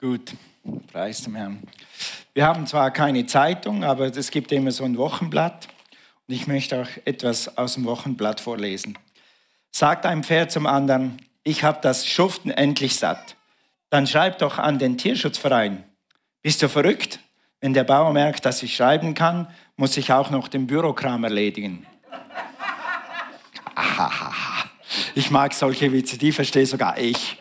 Gut, 0.00 0.34
preis 0.92 1.22
dem 1.22 1.34
Herrn. 1.34 1.62
Wir 2.34 2.46
haben 2.46 2.66
zwar 2.66 2.90
keine 2.90 3.26
Zeitung, 3.26 3.82
aber 3.82 4.16
es 4.16 4.30
gibt 4.30 4.52
immer 4.52 4.70
so 4.70 4.84
ein 4.84 4.96
Wochenblatt. 4.96 5.68
Und 6.28 6.34
ich 6.34 6.46
möchte 6.46 6.82
auch 6.82 6.88
etwas 7.04 7.56
aus 7.56 7.74
dem 7.74 7.84
Wochenblatt 7.84 8.40
vorlesen. 8.40 8.98
Sagt 9.72 10.06
ein 10.06 10.22
Pferd 10.22 10.52
zum 10.52 10.66
anderen, 10.66 11.20
ich 11.42 11.64
habe 11.64 11.78
das 11.82 12.06
Schuften 12.06 12.50
endlich 12.50 12.96
satt. 12.96 13.36
Dann 13.90 14.06
schreib 14.06 14.38
doch 14.38 14.58
an 14.58 14.78
den 14.78 14.98
Tierschutzverein. 14.98 15.84
Bist 16.42 16.62
du 16.62 16.68
verrückt? 16.68 17.20
Wenn 17.60 17.74
der 17.74 17.84
Bauer 17.84 18.12
merkt, 18.12 18.44
dass 18.44 18.62
ich 18.62 18.76
schreiben 18.76 19.14
kann, 19.14 19.48
muss 19.76 19.96
ich 19.96 20.12
auch 20.12 20.30
noch 20.30 20.48
den 20.48 20.66
Bürokram 20.66 21.24
erledigen. 21.24 21.86
Ich 25.14 25.30
mag 25.30 25.54
solche 25.54 25.92
Witze, 25.92 26.18
die 26.18 26.32
verstehe 26.32 26.66
sogar 26.66 26.98
ich. 26.98 27.36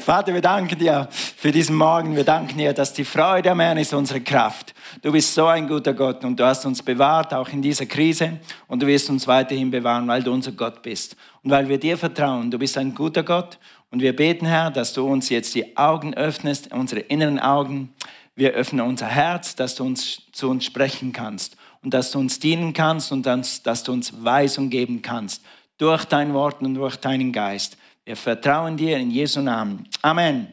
Vater, 0.00 0.34
wir 0.34 0.40
danken 0.40 0.78
dir 0.78 1.08
für 1.12 1.52
diesen 1.52 1.76
Morgen. 1.76 2.16
Wir 2.16 2.24
danken 2.24 2.58
dir, 2.58 2.72
dass 2.72 2.92
die 2.92 3.04
Freude 3.04 3.50
am 3.50 3.60
Herrn 3.60 3.78
ist 3.78 3.94
unsere 3.94 4.20
Kraft. 4.20 4.74
Du 5.00 5.12
bist 5.12 5.34
so 5.34 5.46
ein 5.46 5.68
guter 5.68 5.94
Gott 5.94 6.24
und 6.24 6.38
du 6.38 6.44
hast 6.44 6.64
uns 6.66 6.82
bewahrt, 6.82 7.32
auch 7.34 7.48
in 7.48 7.62
dieser 7.62 7.86
Krise. 7.86 8.40
Und 8.68 8.82
du 8.82 8.86
wirst 8.86 9.10
uns 9.10 9.26
weiterhin 9.26 9.70
bewahren, 9.70 10.08
weil 10.08 10.22
du 10.22 10.32
unser 10.32 10.52
Gott 10.52 10.82
bist. 10.82 11.16
Und 11.42 11.50
weil 11.50 11.68
wir 11.68 11.78
dir 11.78 11.96
vertrauen. 11.96 12.50
Du 12.50 12.58
bist 12.58 12.76
ein 12.78 12.94
guter 12.94 13.22
Gott. 13.22 13.58
Und 13.90 14.00
wir 14.00 14.16
beten, 14.16 14.46
Herr, 14.46 14.70
dass 14.70 14.92
du 14.92 15.06
uns 15.06 15.28
jetzt 15.28 15.54
die 15.54 15.76
Augen 15.76 16.14
öffnest, 16.14 16.72
unsere 16.72 17.00
inneren 17.00 17.38
Augen. 17.38 17.92
Wir 18.34 18.52
öffnen 18.52 18.86
unser 18.86 19.06
Herz, 19.06 19.54
dass 19.54 19.74
du 19.74 19.84
uns 19.84 20.22
zu 20.32 20.48
uns 20.48 20.64
sprechen 20.64 21.12
kannst 21.12 21.56
und 21.82 21.92
dass 21.92 22.10
du 22.10 22.18
uns 22.18 22.38
dienen 22.38 22.72
kannst 22.72 23.12
und 23.12 23.26
dass, 23.26 23.62
dass 23.62 23.82
du 23.82 23.92
uns 23.92 24.24
Weisung 24.24 24.70
geben 24.70 25.02
kannst 25.02 25.42
durch 25.78 26.04
dein 26.04 26.32
Wort 26.32 26.62
und 26.62 26.74
durch 26.74 26.96
deinen 26.96 27.32
Geist. 27.32 27.76
Wir 28.04 28.16
vertrauen 28.16 28.76
dir 28.76 28.96
in 28.98 29.10
Jesu 29.10 29.40
Namen. 29.40 29.88
Amen. 30.02 30.48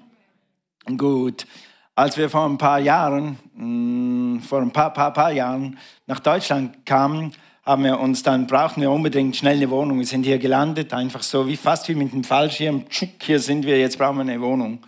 Gut. 0.98 1.46
Als 1.96 2.18
wir 2.18 2.30
vor 2.30 2.46
ein 2.46 2.58
paar 2.58 2.80
Jahren, 2.80 3.38
mm, 3.56 4.40
vor 4.40 4.62
ein 4.62 4.72
paar, 4.72 4.94
paar, 4.94 5.14
paar 5.14 5.32
Jahren 5.32 5.78
nach 6.08 6.20
Deutschland 6.20 6.86
kamen, 6.86 7.34
haben 7.64 7.84
wir 7.84 8.00
uns 8.00 8.24
dann 8.24 8.48
brauchten 8.48 8.82
wir 8.82 8.90
unbedingt 8.90 9.36
schnell 9.36 9.58
eine 9.58 9.70
Wohnung. 9.70 10.00
Wir 10.00 10.06
sind 10.06 10.24
hier 10.24 10.40
gelandet, 10.40 10.94
einfach 10.94 11.22
so 11.22 11.48
wie 11.48 11.58
fast 11.58 11.88
wie 11.90 11.96
mit 11.96 12.14
dem 12.14 12.24
Fallschirm. 12.24 12.86
Hier 13.22 13.40
sind 13.40 13.66
wir, 13.66 13.78
jetzt 13.80 13.98
brauchen 13.98 14.18
wir 14.18 14.22
eine 14.22 14.42
Wohnung. 14.42 14.80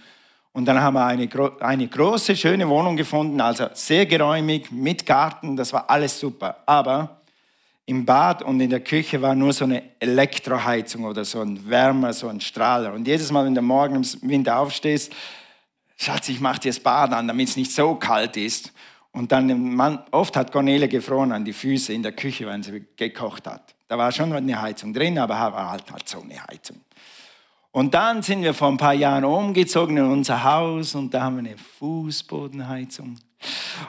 Und 0.54 0.66
dann 0.66 0.82
haben 0.82 0.96
wir 0.96 1.06
eine, 1.06 1.30
eine 1.62 1.88
große, 1.88 2.36
schöne 2.36 2.68
Wohnung 2.68 2.98
gefunden, 2.98 3.40
also 3.40 3.68
sehr 3.74 4.06
geräumig, 4.06 4.72
mit 4.72 5.06
Garten, 5.06 5.56
das 5.56 5.72
war 5.72 5.90
alles 5.90 6.20
super. 6.20 6.58
Aber 6.66 7.22
im 7.86 8.06
Bad 8.06 8.44
und 8.44 8.60
in 8.60 8.70
der 8.70 8.82
Küche 8.82 9.22
war 9.22 9.34
nur 9.34 9.54
so 9.54 9.66
eine 9.66 9.84
Elektroheizung 10.00 11.06
oder 11.06 11.26
so 11.26 11.42
ein 11.42 11.70
Wärmer, 11.70 12.14
so 12.14 12.28
ein 12.28 12.42
Strahler. 12.42 12.94
Und 12.94 13.08
jedes 13.08 13.32
Mal, 13.32 13.46
wenn 13.46 13.56
du 13.56 13.62
morgen 13.62 13.96
im 13.96 14.30
Winter 14.30 14.60
aufstehst, 14.60 15.14
Schatz, 15.98 16.30
ich 16.30 16.40
mach 16.40 16.58
dir 16.58 16.70
das 16.70 16.80
Bad 16.80 17.14
an, 17.14 17.28
damit 17.28 17.50
es 17.50 17.58
nicht 17.58 17.72
so 17.72 17.96
kalt 17.96 18.36
ist. 18.36 18.74
Und 19.14 19.32
dann, 19.32 19.76
man, 19.76 20.00
oft 20.12 20.36
hat 20.36 20.52
Cornelia 20.52 20.88
gefroren 20.88 21.32
an 21.32 21.46
die 21.46 21.54
Füße 21.54 21.94
in 21.94 22.02
der 22.02 22.14
Küche, 22.14 22.48
wenn 22.48 22.64
sie 22.64 22.86
gekocht 22.96 23.46
hat. 23.46 23.76
Da 23.88 23.98
war 23.98 24.12
schon 24.12 24.32
eine 24.32 24.62
Heizung 24.62 24.94
drin, 24.94 25.20
aber 25.20 25.34
war 25.34 25.72
halt, 25.72 25.92
halt 25.92 26.08
so 26.08 26.22
eine 26.22 26.42
Heizung. 26.48 26.78
Und 27.72 27.94
dann 27.94 28.22
sind 28.22 28.44
wir 28.44 28.54
vor 28.54 28.68
ein 28.68 28.78
paar 28.78 28.94
Jahren 28.94 29.24
umgezogen 29.24 29.96
in 29.96 30.04
unser 30.04 30.44
Haus 30.44 30.94
und 30.94 31.14
da 31.14 31.24
haben 31.24 31.38
wir 31.38 31.50
eine 31.50 31.58
Fußbodenheizung. 31.58 33.18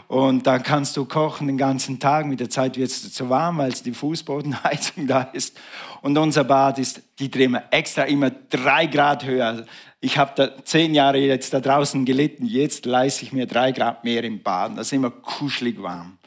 Und 0.09 0.47
da 0.47 0.59
kannst 0.59 0.97
du 0.97 1.05
kochen 1.05 1.49
den 1.49 1.59
ganzen 1.59 1.99
Tag. 1.99 2.27
Mit 2.27 2.41
der 2.41 2.49
Zeit 2.49 2.77
wird 2.77 2.91
es 2.91 3.13
zu 3.13 3.29
warm, 3.29 3.59
weil 3.59 3.73
die 3.73 3.93
Fußbodenheizung 3.93 5.07
da 5.09 5.23
ist. 5.23 5.59
Und 6.01 6.17
unser 6.17 6.45
Bad 6.45 6.79
ist, 6.79 7.03
die 7.19 7.31
drehen 7.31 7.53
wir 7.53 7.65
extra 7.71 8.05
immer 8.05 8.31
drei 8.31 8.87
Grad 8.87 9.25
höher. 9.25 9.67
Ich 10.01 10.17
habe 10.17 10.33
da 10.37 10.65
zehn 10.65 10.95
Jahre 10.95 11.19
jetzt 11.19 11.53
da 11.53 11.61
draußen 11.61 12.05
gelitten. 12.05 12.47
Jetzt 12.47 12.87
leiste 12.87 13.25
ich 13.25 13.33
mir 13.33 13.47
drei 13.47 13.73
Grad 13.73 14.05
mehr 14.05 14.23
im 14.25 14.43
Bad. 14.43 14.79
Das 14.79 14.87
ist 14.87 14.93
immer 14.93 15.11
kuschelig 15.11 15.83
warm. 15.83 16.19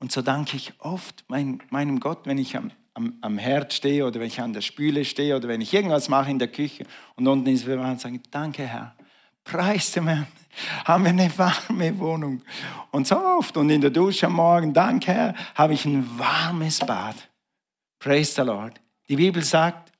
Und 0.00 0.12
so 0.12 0.20
danke 0.20 0.56
ich 0.56 0.72
oft 0.78 1.24
mein, 1.28 1.60
meinem 1.70 2.00
Gott, 2.00 2.20
wenn 2.24 2.38
ich 2.38 2.56
am 2.56 2.70
am, 2.98 3.14
am 3.20 3.38
Herd 3.38 3.72
stehe 3.72 4.04
oder 4.04 4.18
wenn 4.18 4.26
ich 4.26 4.40
an 4.40 4.52
der 4.52 4.60
Spüle 4.60 5.04
stehe 5.04 5.36
oder 5.36 5.46
wenn 5.48 5.60
ich 5.60 5.72
irgendwas 5.72 6.08
mache 6.08 6.30
in 6.30 6.38
der 6.38 6.48
Küche 6.48 6.84
und 7.14 7.26
unten 7.28 7.48
ist 7.48 7.66
wir 7.66 7.80
und 7.80 8.00
sagen, 8.00 8.20
danke 8.30 8.66
Herr, 8.66 8.94
preis 9.44 9.92
dem 9.92 10.08
Herrn, 10.08 10.26
haben 10.84 11.04
wir 11.04 11.10
eine 11.10 11.38
warme 11.38 11.96
Wohnung. 11.98 12.42
Und 12.90 13.06
so 13.06 13.16
oft 13.16 13.56
und 13.56 13.70
in 13.70 13.80
der 13.80 13.90
Dusche 13.90 14.26
am 14.26 14.34
Morgen, 14.34 14.74
danke 14.74 15.12
Herr, 15.12 15.34
habe 15.54 15.74
ich 15.74 15.84
ein 15.84 16.06
warmes 16.18 16.80
Bad. 16.80 17.14
Praise 18.00 18.34
the 18.34 18.42
Lord. 18.42 18.80
Die 19.08 19.16
Bibel 19.16 19.42
sagt 19.44 19.92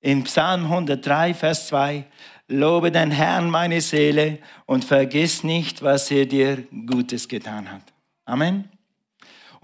in 0.00 0.22
Psalm 0.24 0.64
103, 0.64 1.34
Vers 1.34 1.68
2, 1.68 2.04
Lobe 2.46 2.92
den 2.92 3.10
Herrn, 3.10 3.50
meine 3.50 3.80
Seele, 3.80 4.38
und 4.66 4.84
vergiss 4.84 5.42
nicht, 5.42 5.82
was 5.82 6.10
er 6.10 6.26
dir 6.26 6.62
Gutes 6.86 7.26
getan 7.26 7.70
hat. 7.70 7.82
Amen. 8.26 8.73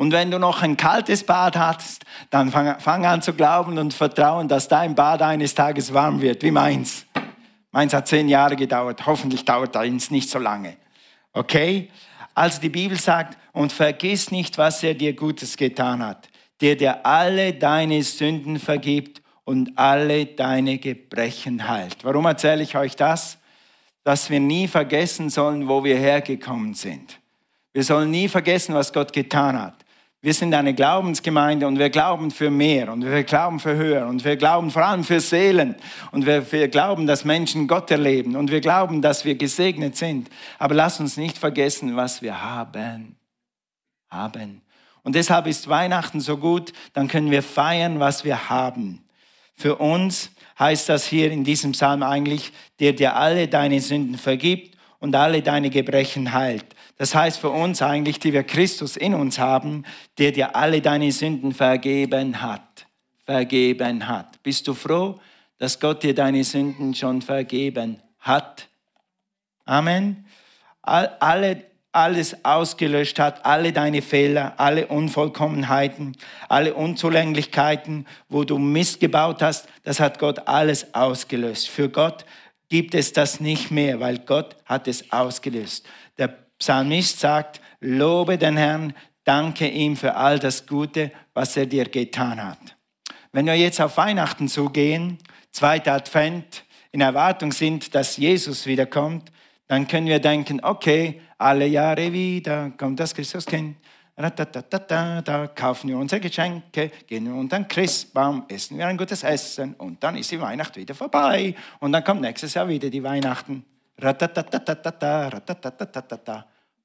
Und 0.01 0.13
wenn 0.13 0.31
du 0.31 0.39
noch 0.39 0.63
ein 0.63 0.79
kaltes 0.79 1.25
Bad 1.25 1.59
hast, 1.59 2.07
dann 2.31 2.51
fang, 2.51 2.81
fang 2.81 3.05
an 3.05 3.21
zu 3.21 3.35
glauben 3.35 3.77
und 3.77 3.93
vertrauen, 3.93 4.49
dass 4.49 4.67
dein 4.67 4.95
Bad 4.95 5.21
eines 5.21 5.55
Tages 5.55 5.93
warm 5.93 6.23
wird, 6.23 6.43
wie 6.43 6.51
meins. 6.51 7.05
Meins 7.71 7.93
hat 7.93 8.09
zehn 8.09 8.27
Jahre 8.27 8.57
gedauert. 8.57 9.05
Hoffentlich 9.05 9.45
dauert 9.45 9.75
deins 9.75 10.11
nicht 10.11 10.31
so 10.31 10.39
lange. 10.39 10.79
Okay? 11.35 11.91
Also 12.35 12.63
die 12.63 12.71
Bibel 12.71 12.99
sagt, 12.99 13.37
und 13.53 13.75
vergiss 13.75 14.31
nicht, 14.31 14.57
was 14.57 14.83
er 14.83 14.95
dir 14.95 15.13
Gutes 15.13 15.59
getan 15.59 16.03
hat, 16.03 16.31
der 16.63 16.77
dir 16.77 17.05
alle 17.05 17.53
deine 17.53 18.03
Sünden 18.03 18.59
vergibt 18.59 19.21
und 19.45 19.77
alle 19.77 20.25
deine 20.25 20.79
Gebrechen 20.79 21.69
heilt. 21.69 21.99
Warum 22.05 22.25
erzähle 22.25 22.63
ich 22.63 22.75
euch 22.75 22.97
das? 22.97 23.37
Dass 24.03 24.31
wir 24.31 24.41
nie 24.41 24.67
vergessen 24.67 25.29
sollen, 25.29 25.69
wo 25.69 25.85
wir 25.85 25.99
hergekommen 25.99 26.73
sind. 26.73 27.21
Wir 27.75 27.85
sollen 27.85 28.11
nie 28.11 28.29
vergessen, 28.29 28.75
was 28.75 28.95
Gott 28.95 29.13
getan 29.13 29.61
hat. 29.61 29.75
Wir 30.23 30.35
sind 30.35 30.53
eine 30.53 30.75
Glaubensgemeinde 30.75 31.67
und 31.67 31.79
wir 31.79 31.89
glauben 31.89 32.31
für 32.31 32.51
mehr 32.51 32.93
und 32.93 33.03
wir 33.03 33.25
glauben 33.25 33.59
für 33.59 33.75
höher 33.75 34.07
und 34.07 34.23
wir 34.23 34.37
glauben 34.37 34.71
vor 34.71 34.85
allem 34.85 35.03
für 35.03 35.19
Seelen 35.19 35.77
und 36.13 36.27
wir, 36.27 36.53
wir, 36.53 36.69
glauben, 36.69 37.07
dass 37.07 37.25
Menschen 37.25 37.67
Gott 37.67 37.91
erleben 37.91 38.37
und 38.37 38.51
wir 38.51 38.61
glauben, 38.61 39.01
dass 39.01 39.25
wir 39.25 39.37
gesegnet 39.37 39.97
sind. 39.97 40.29
Aber 40.59 40.75
lass 40.75 41.01
uns 41.01 41.17
nicht 41.17 41.39
vergessen, 41.39 41.97
was 41.97 42.21
wir 42.21 42.43
haben. 42.43 43.17
Haben. 44.11 44.61
Und 45.03 45.15
deshalb 45.15 45.47
ist 45.47 45.69
Weihnachten 45.69 46.21
so 46.21 46.37
gut, 46.37 46.75
dann 46.93 47.09
können 47.09 47.31
wir 47.31 47.43
feiern, 47.43 47.99
was 47.99 48.23
wir 48.23 48.51
haben. 48.51 49.03
Für 49.55 49.77
uns 49.77 50.33
heißt 50.59 50.91
das 50.91 51.07
hier 51.07 51.33
in 51.33 51.45
diesem 51.45 51.73
Psalm 51.73 52.03
eigentlich, 52.03 52.53
der 52.79 52.93
dir 52.93 53.17
alle 53.17 53.49
deine 53.49 53.81
Sünden 53.81 54.19
vergibt 54.19 54.77
und 55.01 55.17
alle 55.17 55.43
deine 55.43 55.71
Gebrechen 55.71 56.33
heilt. 56.33 56.67
Das 56.97 57.15
heißt 57.15 57.41
für 57.41 57.51
uns 57.51 57.83
eigentlich, 57.83 58.21
die 58.21 58.33
wir 58.33 58.45
Christus 58.45 58.97
in 58.97 59.15
uns 59.15 59.39
haben, 59.39 59.85
der 60.19 60.31
dir 60.33 60.55
alle 60.55 60.81
deine 60.83 61.11
Sünden 61.11 61.53
vergeben 61.53 62.43
hat. 62.43 62.87
Vergeben 63.25 64.07
hat. 64.07 64.43
Bist 64.43 64.69
du 64.69 64.75
froh, 64.75 65.19
dass 65.59 65.81
Gott 65.81 66.03
dir 66.03 66.15
deine 66.15 66.45
Sünden 66.45 66.95
schon 66.95 67.23
vergeben 67.23 68.01
hat? 68.19 68.69
Amen. 69.65 70.27
Alle, 70.83 71.65
alles 71.93 72.45
ausgelöscht 72.45 73.19
hat, 73.19 73.45
alle 73.45 73.73
deine 73.73 74.03
Fehler, 74.03 74.55
alle 74.59 74.87
Unvollkommenheiten, 74.87 76.17
alle 76.49 76.75
Unzulänglichkeiten, 76.75 78.07
wo 78.29 78.45
du 78.45 78.59
Mist 78.59 79.01
gebaut 79.01 79.43
hast, 79.43 79.69
das 79.85 80.01
hat 80.01 80.19
Gott 80.19 80.47
alles 80.47 80.95
ausgelöst. 80.95 81.69
Für 81.69 81.89
Gott 81.89 82.25
gibt 82.71 82.95
es 82.95 83.13
das 83.13 83.41
nicht 83.41 83.71
mehr, 83.71 84.01
weil 84.01 84.21
Gott 84.21 84.57
hat 84.65 84.89
es 84.89 85.13
ausgelöst. 85.13 85.87
Der 86.17 86.29
Psalmist 86.59 87.21
sagt, 87.21 87.61
lobe 87.81 88.39
den 88.39 88.57
Herrn, 88.57 88.95
danke 89.25 89.69
ihm 89.69 89.97
für 89.97 90.15
all 90.15 90.39
das 90.39 90.67
Gute, 90.67 91.13
was 91.35 91.57
er 91.57 91.67
dir 91.67 91.85
getan 91.85 92.43
hat. 92.43 92.77
Wenn 93.33 93.47
wir 93.47 93.55
jetzt 93.55 93.81
auf 93.81 93.97
Weihnachten 93.97 94.49
zugehen, 94.49 95.19
zweiter 95.53 95.93
Advent, 95.93 96.65
in 96.93 97.01
Erwartung 97.01 97.53
sind, 97.53 97.95
dass 97.95 98.17
Jesus 98.17 98.67
wiederkommt, 98.67 99.31
dann 99.69 99.87
können 99.87 100.09
wir 100.09 100.19
denken, 100.19 100.61
okay, 100.63 101.21
alle 101.39 101.67
Jahre 101.67 102.13
wieder 102.13 102.71
kommt 102.71 102.99
das 102.99 103.15
Christuskind. 103.15 103.77
Da 104.21 105.47
kaufen 105.55 105.89
wir 105.89 105.97
unsere 105.97 106.21
Geschenke, 106.21 106.91
gehen 107.07 107.27
wir 107.27 107.35
unter 107.35 107.59
den 107.59 107.69
Christbaum, 107.69 108.45
essen 108.49 108.77
wir 108.79 108.87
ein 108.87 108.97
gutes 108.99 109.23
Essen 109.23 109.75
und 109.75 110.03
dann 110.03 110.17
ist 110.17 110.31
die 110.31 110.41
Weihnacht 110.41 110.77
wieder 110.77 110.95
vorbei 110.95 111.55
und 111.79 111.93
dann 111.93 112.05
kommt 112.05 112.21
nächstes 112.21 112.55
Jahr 112.55 112.69
wieder 112.69 112.91
die 112.91 113.03
Weihnachten. 113.03 113.65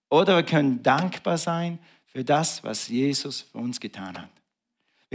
Oder 0.09 0.35
wir 0.35 0.43
können 0.43 0.83
dankbar 0.83 1.37
sein 1.37 1.79
für 2.05 2.23
das, 2.23 2.63
was 2.63 2.87
Jesus 2.87 3.41
für 3.41 3.57
uns 3.57 3.79
getan 3.79 4.17
hat. 4.17 4.29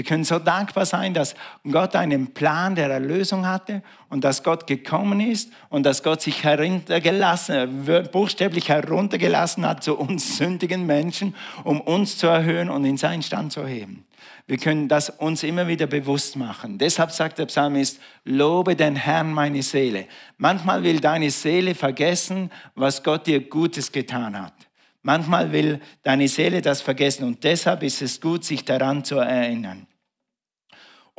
Wir 0.01 0.05
können 0.07 0.25
so 0.25 0.39
dankbar 0.39 0.87
sein, 0.87 1.13
dass 1.13 1.35
Gott 1.71 1.95
einen 1.95 2.33
Plan 2.33 2.75
der 2.75 2.89
Erlösung 2.89 3.47
hatte 3.47 3.83
und 4.09 4.25
dass 4.25 4.43
Gott 4.43 4.67
gekommen 4.67 5.21
ist 5.21 5.53
und 5.69 5.85
dass 5.85 6.03
Gott 6.03 6.23
sich 6.23 6.43
heruntergelassen, 6.43 7.85
buchstäblich 8.11 8.71
heruntergelassen 8.71 9.67
hat 9.67 9.85
zu 9.85 9.99
uns 9.99 10.39
sündigen 10.39 10.87
Menschen, 10.87 11.35
um 11.65 11.83
uns 11.83 12.17
zu 12.17 12.29
erhöhen 12.29 12.71
und 12.71 12.87
in 12.87 12.97
seinen 12.97 13.23
Stand 13.23 13.53
zu 13.53 13.67
heben. 13.67 14.07
Wir 14.47 14.57
können 14.57 14.89
das 14.89 15.11
uns 15.11 15.43
immer 15.43 15.69
wieder 15.69 15.87
bewusst 15.87 16.35
machen. 16.35 16.79
Deshalb 16.79 17.11
sagt 17.11 17.39
der 17.39 17.45
Psalmist, 17.45 18.01
lobe 18.25 18.77
den 18.77 18.97
Herrn 18.97 19.35
meine 19.35 19.63
Seele. 19.63 20.07
Manchmal 20.39 20.83
will 20.83 21.01
deine 21.01 21.31
Seele 21.31 21.75
vergessen, 21.75 22.51
was 22.75 23.03
Gott 23.03 23.27
dir 23.27 23.47
Gutes 23.51 23.93
getan 23.93 24.41
hat. 24.41 24.55
Manchmal 25.03 25.53
will 25.53 25.79
deine 26.03 26.27
Seele 26.27 26.63
das 26.63 26.81
vergessen 26.81 27.25
und 27.25 27.45
deshalb 27.45 27.83
ist 27.83 28.01
es 28.01 28.19
gut, 28.19 28.47
sich 28.47 28.65
daran 28.65 29.05
zu 29.05 29.17
erinnern. 29.17 29.87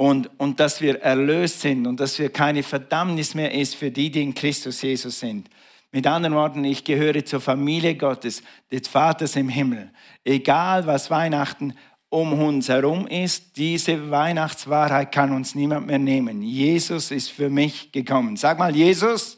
Und, 0.01 0.31
und 0.39 0.59
dass 0.59 0.81
wir 0.81 0.99
erlöst 1.03 1.61
sind 1.61 1.85
und 1.85 1.99
dass 1.99 2.17
wir 2.17 2.31
keine 2.31 2.63
Verdammnis 2.63 3.35
mehr 3.35 3.53
ist 3.53 3.75
für 3.75 3.91
die, 3.91 4.09
die 4.09 4.23
in 4.23 4.33
Christus 4.33 4.81
Jesus 4.81 5.19
sind. 5.19 5.47
Mit 5.91 6.07
anderen 6.07 6.33
Worten, 6.33 6.63
ich 6.63 6.83
gehöre 6.83 7.23
zur 7.23 7.39
Familie 7.39 7.93
Gottes, 7.93 8.41
des 8.71 8.87
Vaters 8.87 9.35
im 9.35 9.47
Himmel. 9.47 9.91
Egal 10.25 10.87
was 10.87 11.11
Weihnachten 11.11 11.75
um 12.09 12.33
uns 12.33 12.67
herum 12.67 13.05
ist, 13.05 13.57
diese 13.57 14.09
Weihnachtswahrheit 14.09 15.11
kann 15.11 15.33
uns 15.33 15.53
niemand 15.53 15.85
mehr 15.85 15.99
nehmen. 15.99 16.41
Jesus 16.41 17.11
ist 17.11 17.29
für 17.29 17.51
mich 17.51 17.91
gekommen. 17.91 18.37
Sag 18.37 18.57
mal, 18.57 18.75
Jesus 18.75 19.37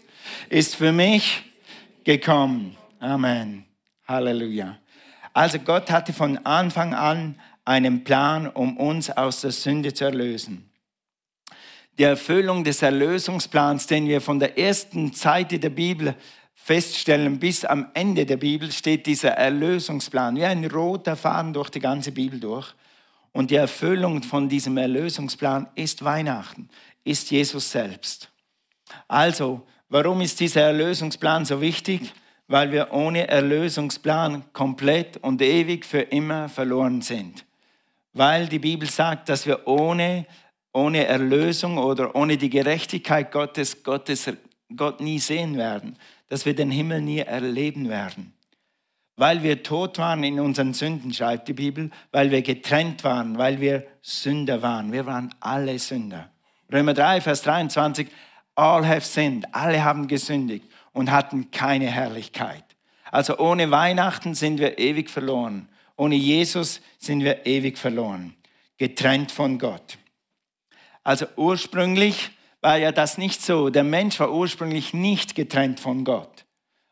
ist 0.50 0.78
für 0.78 0.94
mich 0.94 1.44
gekommen. 2.06 2.78
Amen. 3.02 3.66
Halleluja. 4.08 4.78
Also 5.34 5.60
Gott 5.60 5.92
hatte 5.92 6.14
von 6.14 6.38
Anfang 6.46 6.94
an 6.94 7.36
einen 7.66 8.04
Plan, 8.04 8.48
um 8.48 8.78
uns 8.78 9.10
aus 9.10 9.42
der 9.42 9.52
Sünde 9.52 9.94
zu 9.94 10.06
erlösen. 10.06 10.70
Die 11.98 12.04
Erfüllung 12.04 12.64
des 12.64 12.82
Erlösungsplans, 12.82 13.88
den 13.88 14.08
wir 14.08 14.20
von 14.20 14.40
der 14.40 14.58
ersten 14.58 15.14
Seite 15.14 15.60
der 15.60 15.70
Bibel 15.70 16.16
feststellen, 16.56 17.40
bis 17.40 17.66
am 17.66 17.88
Ende 17.94 18.26
der 18.26 18.38
Bibel 18.38 18.72
steht 18.72 19.06
dieser 19.06 19.32
Erlösungsplan, 19.32 20.36
wie 20.36 20.46
ein 20.46 20.66
roter 20.66 21.16
Faden 21.16 21.54
durch 21.54 21.70
die 21.70 21.80
ganze 21.80 22.12
Bibel 22.12 22.40
durch. 22.40 22.74
Und 23.32 23.52
die 23.52 23.56
Erfüllung 23.56 24.24
von 24.24 24.50
diesem 24.50 24.78
Erlösungsplan 24.78 25.68
ist 25.76 26.04
Weihnachten, 26.04 26.70
ist 27.04 27.32
Jesus 27.32 27.72
selbst. 27.72 28.30
Also, 29.08 29.66
warum 29.90 30.22
ist 30.22 30.40
dieser 30.40 30.62
Erlösungsplan 30.62 31.46
so 31.46 31.62
wichtig? 31.62 32.14
weil 32.48 32.72
wir 32.72 32.92
ohne 32.92 33.28
Erlösungsplan 33.28 34.44
komplett 34.54 35.18
und 35.18 35.42
ewig 35.42 35.86
für 35.86 36.02
immer 36.02 36.50
verloren 36.50 37.02
sind. 37.02 37.46
Weil 38.14 38.48
die 38.48 38.60
Bibel 38.60 38.90
sagt, 38.90 39.30
dass 39.30 39.46
wir 39.46 39.68
ohne, 39.68 40.26
ohne 40.72 41.06
Erlösung 41.06 41.78
oder 41.78 42.16
ohne 42.16 42.38
die 42.38 42.50
Gerechtigkeit 42.50 43.32
Gottes, 43.32 43.84
Gottes 43.84 44.32
Gott 44.76 45.02
nie 45.02 45.20
sehen 45.20 45.58
werden, 45.58 45.98
dass 46.30 46.46
wir 46.46 46.56
den 46.56 46.72
Himmel 46.72 47.02
nie 47.02 47.20
erleben 47.20 47.90
werden. 47.90 48.34
Weil 49.16 49.44
wir 49.44 49.62
tot 49.62 50.00
waren 50.00 50.24
in 50.24 50.40
unseren 50.40 50.74
Sünden, 50.74 51.14
schreibt 51.14 51.48
die 51.48 51.54
Bibel, 51.54 51.92
weil 52.12 52.32
wir 52.32 52.42
getrennt 52.42 53.04
waren, 53.04 53.38
weil 53.38 53.60
wir 53.60 53.86
Sünder 54.02 54.62
waren. 54.62 54.92
Wir 54.92 55.06
waren 55.06 55.34
alle 55.40 55.78
Sünder. 55.78 56.32
Römer 56.72 56.96
3, 56.96 57.22
Vers 57.22 57.44
23, 57.44 58.08
all 58.56 58.88
have 58.88 59.02
sinned, 59.02 59.46
alle 59.52 59.84
haben 59.84 60.08
gesündigt 60.08 60.66
und 60.94 61.12
hatten 61.12 61.52
keine 61.52 61.86
Herrlichkeit. 61.86 62.64
Also 63.12 63.38
ohne 63.38 63.70
Weihnachten 63.70 64.34
sind 64.34 64.60
wir 64.60 64.80
ewig 64.80 65.12
verloren. 65.12 65.70
Ohne 65.96 66.16
Jesus 66.16 66.82
sind 66.98 67.24
wir 67.24 67.46
ewig 67.46 67.78
verloren, 67.78 68.36
getrennt 68.78 69.32
von 69.32 69.60
Gott. 69.60 69.98
Also 71.04 71.26
ursprünglich 71.36 72.32
war 72.62 72.78
ja 72.78 72.92
das 72.92 73.18
nicht 73.18 73.42
so. 73.42 73.70
Der 73.70 73.84
Mensch 73.84 74.20
war 74.20 74.32
ursprünglich 74.32 74.94
nicht 74.94 75.36
getrennt 75.36 75.80
von 75.80 76.06
Gott. 76.06 76.46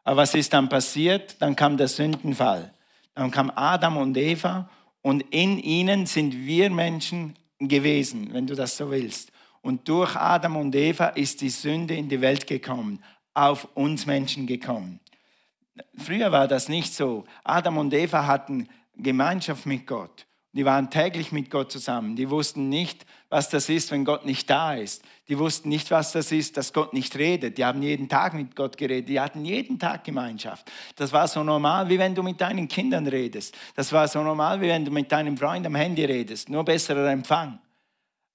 Aber 0.03 0.17
was 0.17 0.35
ist 0.35 0.53
dann 0.53 0.69
passiert? 0.69 1.35
Dann 1.39 1.55
kam 1.55 1.77
der 1.77 1.87
Sündenfall. 1.87 2.73
Dann 3.15 3.31
kam 3.31 3.51
Adam 3.55 3.97
und 3.97 4.17
Eva 4.17 4.69
und 5.01 5.21
in 5.31 5.57
ihnen 5.57 6.05
sind 6.05 6.45
wir 6.45 6.69
Menschen 6.69 7.35
gewesen, 7.59 8.33
wenn 8.33 8.47
du 8.47 8.55
das 8.55 8.77
so 8.77 8.91
willst. 8.91 9.31
Und 9.61 9.87
durch 9.87 10.15
Adam 10.15 10.57
und 10.57 10.75
Eva 10.75 11.07
ist 11.07 11.41
die 11.41 11.49
Sünde 11.49 11.95
in 11.95 12.09
die 12.09 12.21
Welt 12.21 12.47
gekommen 12.47 13.03
auf 13.33 13.67
uns 13.75 14.05
Menschen 14.05 14.47
gekommen. 14.47 14.99
Früher 15.97 16.31
war 16.31 16.47
das 16.47 16.67
nicht 16.67 16.93
so. 16.93 17.23
Adam 17.43 17.77
und 17.77 17.93
Eva 17.93 18.25
hatten 18.27 18.67
Gemeinschaft 19.01 19.65
mit 19.65 19.87
Gott. 19.87 20.25
Die 20.53 20.65
waren 20.65 20.89
täglich 20.89 21.31
mit 21.31 21.49
Gott 21.49 21.71
zusammen. 21.71 22.17
Die 22.17 22.29
wussten 22.29 22.67
nicht, 22.67 23.05
was 23.29 23.49
das 23.49 23.69
ist, 23.69 23.89
wenn 23.91 24.03
Gott 24.03 24.25
nicht 24.25 24.49
da 24.49 24.73
ist. 24.73 25.01
Die 25.29 25.39
wussten 25.39 25.69
nicht, 25.69 25.91
was 25.91 26.11
das 26.11 26.33
ist, 26.33 26.57
dass 26.57 26.73
Gott 26.73 26.91
nicht 26.91 27.15
redet. 27.15 27.57
Die 27.57 27.63
haben 27.63 27.81
jeden 27.81 28.09
Tag 28.09 28.33
mit 28.33 28.53
Gott 28.53 28.77
geredet. 28.77 29.07
Die 29.07 29.19
hatten 29.19 29.45
jeden 29.45 29.79
Tag 29.79 30.03
Gemeinschaft. 30.03 30.69
Das 30.97 31.13
war 31.13 31.29
so 31.29 31.41
normal, 31.41 31.87
wie 31.87 31.97
wenn 31.97 32.13
du 32.13 32.21
mit 32.21 32.41
deinen 32.41 32.67
Kindern 32.67 33.07
redest. 33.07 33.57
Das 33.75 33.93
war 33.93 34.09
so 34.09 34.21
normal, 34.21 34.59
wie 34.59 34.67
wenn 34.67 34.83
du 34.83 34.91
mit 34.91 35.09
deinem 35.09 35.37
Freund 35.37 35.65
am 35.65 35.75
Handy 35.75 36.03
redest. 36.03 36.49
Nur 36.49 36.65
besserer 36.65 37.09
Empfang. 37.09 37.59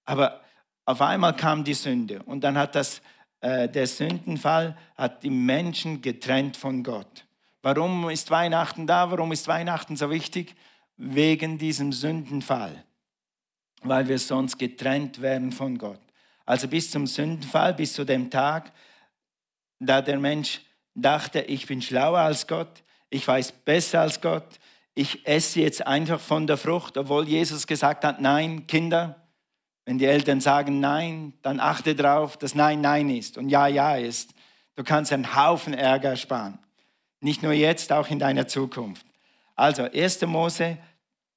Aber 0.07 0.41
auf 0.87 1.03
einmal 1.03 1.37
kam 1.37 1.65
die 1.65 1.75
Sünde 1.75 2.23
und 2.23 2.43
dann 2.43 2.57
hat 2.57 2.75
das 2.75 3.03
äh, 3.41 3.69
der 3.69 3.87
Sündenfall 3.87 4.77
hat 4.97 5.23
die 5.23 5.31
Menschen 5.31 6.01
getrennt 6.01 6.57
von 6.57 6.83
Gott. 6.83 7.26
Warum 7.67 8.09
ist 8.11 8.31
Weihnachten 8.31 8.87
da? 8.87 9.11
Warum 9.11 9.33
ist 9.33 9.49
Weihnachten 9.49 9.97
so 9.97 10.09
wichtig? 10.09 10.55
Wegen 10.99 11.59
diesem 11.59 11.93
Sündenfall, 11.93 12.85
weil 13.83 14.07
wir 14.07 14.21
sonst 14.21 14.57
getrennt 14.57 15.21
werden 15.21 15.51
von 15.51 15.77
Gott. 15.77 15.99
Also 16.45 16.69
bis 16.69 16.93
zum 16.93 17.09
Sündenfall, 17.09 17.75
bis 17.75 17.95
zu 17.95 18.05
dem 18.05 18.31
Tag, 18.31 18.71
da 19.81 20.01
der 20.01 20.21
Mensch 20.21 20.61
dachte, 20.95 21.41
ich 21.41 21.67
bin 21.67 21.83
schlauer 21.83 22.21
als 22.21 22.47
Gott, 22.47 22.85
ich 23.11 23.27
weiß 23.27 23.51
besser 23.51 24.03
als 24.03 24.21
Gott, 24.21 24.61
ich 24.95 25.27
esse 25.27 25.59
jetzt 25.59 25.85
einfach 25.85 26.21
von 26.21 26.47
der 26.47 26.59
Frucht, 26.59 26.97
obwohl 26.97 27.27
Jesus 27.27 27.67
gesagt 27.67 28.05
hat, 28.05 28.21
nein, 28.21 28.69
Kinder, 28.69 29.27
wenn 29.87 29.99
die 29.99 30.07
Eltern 30.07 30.41
sagen 30.41 30.79
Nein, 30.79 31.33
dann 31.43 31.59
achte 31.59 31.97
darauf, 31.97 32.37
dass 32.37 32.55
Nein 32.55 32.81
Nein 32.81 33.11
ist 33.11 33.37
und 33.37 33.49
Ja 33.49 33.67
Ja 33.67 33.97
ist. 33.97 34.35
Du 34.77 34.85
kannst 34.85 35.13
einen 35.13 35.35
Haufen 35.35 35.75
Ärger 35.75 36.15
sparen. 36.15 36.61
Nicht 37.21 37.43
nur 37.43 37.53
jetzt, 37.53 37.93
auch 37.93 38.09
in 38.09 38.19
deiner 38.19 38.47
Zukunft. 38.47 39.07
Also 39.55 39.85
1. 39.85 40.23
Mose 40.23 40.79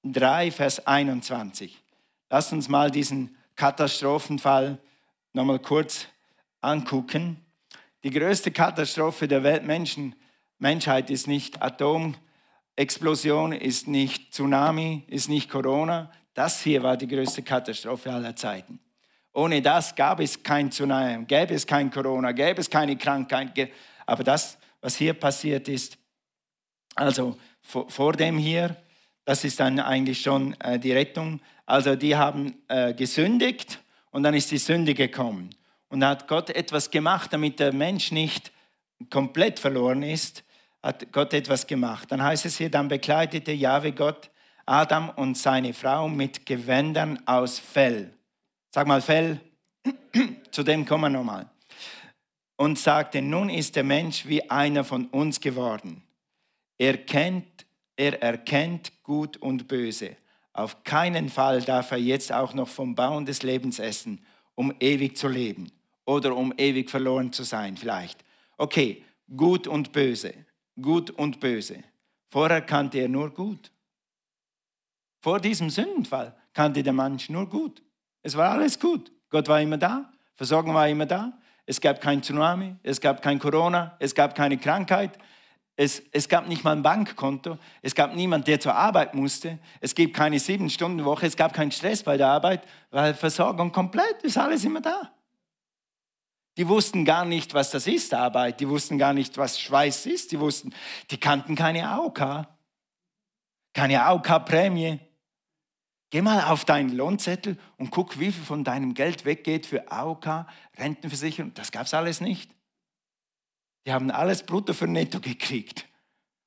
3, 0.04 0.52
Vers 0.52 0.86
21. 0.86 1.82
Lass 2.30 2.52
uns 2.52 2.68
mal 2.68 2.92
diesen 2.92 3.36
Katastrophenfall 3.56 4.78
nochmal 5.34 5.60
kurz 5.60 6.08
angucken. 6.62 7.44
Die 8.04 8.12
größte 8.12 8.52
Katastrophe 8.52 9.28
der 9.28 9.44
Weltmenschen, 9.44 10.16
Menschheit 10.58 11.10
ist 11.10 11.28
nicht 11.28 11.62
Atomexplosion, 11.62 13.54
ist 13.54 13.88
nicht 13.88 14.34
Tsunami, 14.34 15.04
ist 15.08 15.30
nicht 15.30 15.50
Corona, 15.50 16.12
das 16.34 16.62
hier 16.62 16.84
war 16.84 16.96
die 16.96 17.08
größte 17.08 17.44
Katastrophe 17.44 18.12
aller 18.12 18.36
Zeiten. 18.36 18.80
Ohne 19.34 19.62
das 19.62 19.96
gab 19.96 20.20
es 20.20 20.42
kein 20.42 20.72
Tsunami, 20.72 21.26
gäbe 21.26 21.54
es 21.54 21.66
kein 21.66 21.92
Corona, 21.92 22.32
gäbe 22.32 22.62
es 22.62 22.70
keine 22.70 22.98
Krankheit. 22.98 23.72
Aber 24.06 24.24
das, 24.24 24.58
was 24.82 24.96
hier 24.96 25.14
passiert 25.14 25.68
ist, 25.68 25.98
also 26.96 27.38
vor, 27.62 27.90
vor 27.90 28.14
dem 28.14 28.38
hier, 28.38 28.76
das 29.26 29.44
ist 29.44 29.60
dann 29.60 29.80
eigentlich 29.80 30.22
schon 30.22 30.60
äh, 30.60 30.80
die 30.80 30.92
Rettung. 30.92 31.40
Also 31.66 31.96
die 31.96 32.16
haben 32.16 32.56
äh, 32.68 32.94
gesündigt 32.94 33.80
und 34.12 34.24
dann 34.24 34.34
ist 34.34 34.52
die 34.52 34.58
Sünde 34.58 34.94
gekommen. 34.94 35.52
Und 35.90 36.02
da 36.02 36.10
hat 36.10 36.28
Gott 36.28 36.50
etwas 36.50 36.90
gemacht, 36.90 37.32
damit 37.32 37.60
der 37.60 37.74
Mensch 37.74 38.12
nicht 38.12 38.52
komplett 39.10 39.60
verloren 39.60 40.04
ist, 40.04 40.44
hat 40.82 41.12
Gott 41.12 41.34
etwas 41.34 41.68
gemacht. 41.68 42.12
Dann 42.12 42.24
heißt 42.24 42.46
es 42.46 42.58
hier, 42.58 42.70
dann 42.70 42.88
bekleidete 42.88 43.52
Jahwe 43.52 43.92
Gott 43.92 44.30
Adam 44.66 45.10
und 45.10 45.38
seine 45.38 45.74
Frau 45.74 46.08
mit 46.08 46.46
Gewändern 46.46 47.20
aus 47.26 47.60
Fell. 47.60 48.14
Sag 48.72 48.88
mal 48.88 49.02
Fell, 49.02 49.40
zu 50.52 50.64
dem 50.64 50.86
kommen 50.86 51.06
wir 51.06 51.18
nochmal. 51.18 51.50
Und 52.60 52.78
sagte, 52.78 53.22
nun 53.22 53.50
ist 53.50 53.78
der 53.78 53.86
Mensch 53.86 54.26
wie 54.26 54.50
einer 54.50 54.84
von 54.84 55.06
uns 55.06 55.40
geworden. 55.40 56.04
Er, 56.78 56.98
kennt, 56.98 57.66
er 57.96 58.22
erkennt 58.22 58.92
Gut 59.02 59.38
und 59.38 59.70
Böse. 59.70 60.18
Auf 60.52 60.84
keinen 60.84 61.30
Fall 61.30 61.62
darf 61.62 61.92
er 61.92 62.00
jetzt 62.00 62.34
auch 62.34 62.54
noch 62.54 62.68
vom 62.68 62.96
Baum 62.96 63.26
des 63.26 63.44
Lebens 63.44 63.80
essen, 63.80 64.26
um 64.56 64.74
ewig 64.82 65.16
zu 65.16 65.30
leben 65.30 65.72
oder 66.06 66.36
um 66.36 66.54
ewig 66.58 66.90
verloren 66.90 67.32
zu 67.32 67.44
sein 67.44 67.78
vielleicht. 67.78 68.26
Okay, 68.58 69.06
gut 69.38 69.66
und 69.66 69.94
böse, 69.94 70.34
gut 70.82 71.12
und 71.12 71.40
böse. 71.40 71.82
Vorher 72.30 72.62
kannte 72.62 72.98
er 72.98 73.08
nur 73.08 73.30
gut. 73.30 73.72
Vor 75.22 75.40
diesem 75.40 75.70
Sündenfall 75.70 76.36
kannte 76.52 76.84
der 76.84 76.92
Mensch 76.92 77.30
nur 77.30 77.48
gut. 77.48 77.82
Es 78.22 78.36
war 78.36 78.52
alles 78.52 78.78
gut. 78.78 79.14
Gott 79.30 79.48
war 79.48 79.62
immer 79.62 79.78
da, 79.78 80.12
Versorgung 80.36 80.74
war 80.74 80.90
immer 80.90 81.06
da. 81.06 81.40
Es 81.70 81.80
gab 81.80 82.02
kein 82.02 82.24
Tsunami, 82.24 82.78
es 82.82 83.00
gab 83.00 83.22
kein 83.22 83.38
Corona, 83.38 83.96
es 84.00 84.16
gab 84.16 84.34
keine 84.34 84.58
Krankheit. 84.58 85.20
Es, 85.76 86.02
es 86.12 86.28
gab 86.28 86.48
nicht 86.48 86.64
mal 86.64 86.76
ein 86.76 86.82
Bankkonto. 86.82 87.60
Es 87.84 87.94
gab 87.94 88.16
niemand, 88.16 88.48
der 88.48 88.60
zur 88.60 88.74
Arbeit 88.74 89.14
musste. 89.14 89.60
Es 89.80 89.94
gibt 89.94 90.16
keine 90.16 90.40
Sieben-Stunden-Woche. 90.40 91.28
Es 91.28 91.38
gab 91.38 91.54
keinen 91.54 91.72
Stress 91.72 92.02
bei 92.02 92.18
der 92.18 92.30
Arbeit, 92.30 92.64
weil 92.90 93.14
Versorgung 93.14 93.72
komplett 93.72 94.24
ist, 94.24 94.36
alles 94.40 94.66
immer 94.66 94.82
da. 94.82 95.12
Die 96.58 96.68
wussten 96.68 97.06
gar 97.06 97.24
nicht, 97.24 97.54
was 97.54 97.70
das 97.70 97.86
ist, 97.86 98.16
Arbeit. 98.16 98.60
Die 98.62 98.68
wussten 98.68 98.98
gar 98.98 99.14
nicht, 99.14 99.38
was 99.38 99.60
Schweiß 99.60 100.08
ist. 100.08 100.32
Die 100.32 100.40
wussten, 100.40 100.74
die 101.12 101.20
kannten 101.20 101.56
keine 101.56 101.88
AOK. 101.88 102.48
Keine 103.76 104.04
AOK-Prämie. 104.06 105.00
Geh 106.12 106.22
mal 106.22 106.46
auf 106.46 106.66
deinen 106.66 106.96
Lohnzettel 106.96 107.58
und 107.78 107.92
guck, 107.92 108.20
wie 108.20 108.32
viel 108.32 108.44
von 108.44 108.64
deinem 108.64 108.96
Geld 108.96 109.26
weggeht 109.26 109.68
für 109.68 109.92
AOK, 109.92 110.46
Rentenversicherung. 110.78 111.54
Das 111.54 111.72
gab 111.72 111.86
es 111.86 111.94
alles 111.94 112.20
nicht. 112.20 112.52
Die 113.86 113.94
haben 113.94 114.10
alles 114.10 114.44
brutto 114.44 114.74
für 114.74 114.88
netto 114.88 115.20
gekriegt 115.22 115.88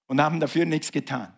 und 0.06 0.20
haben 0.20 0.40
dafür 0.40 0.64
nichts 0.64 0.90
getan. 0.90 1.36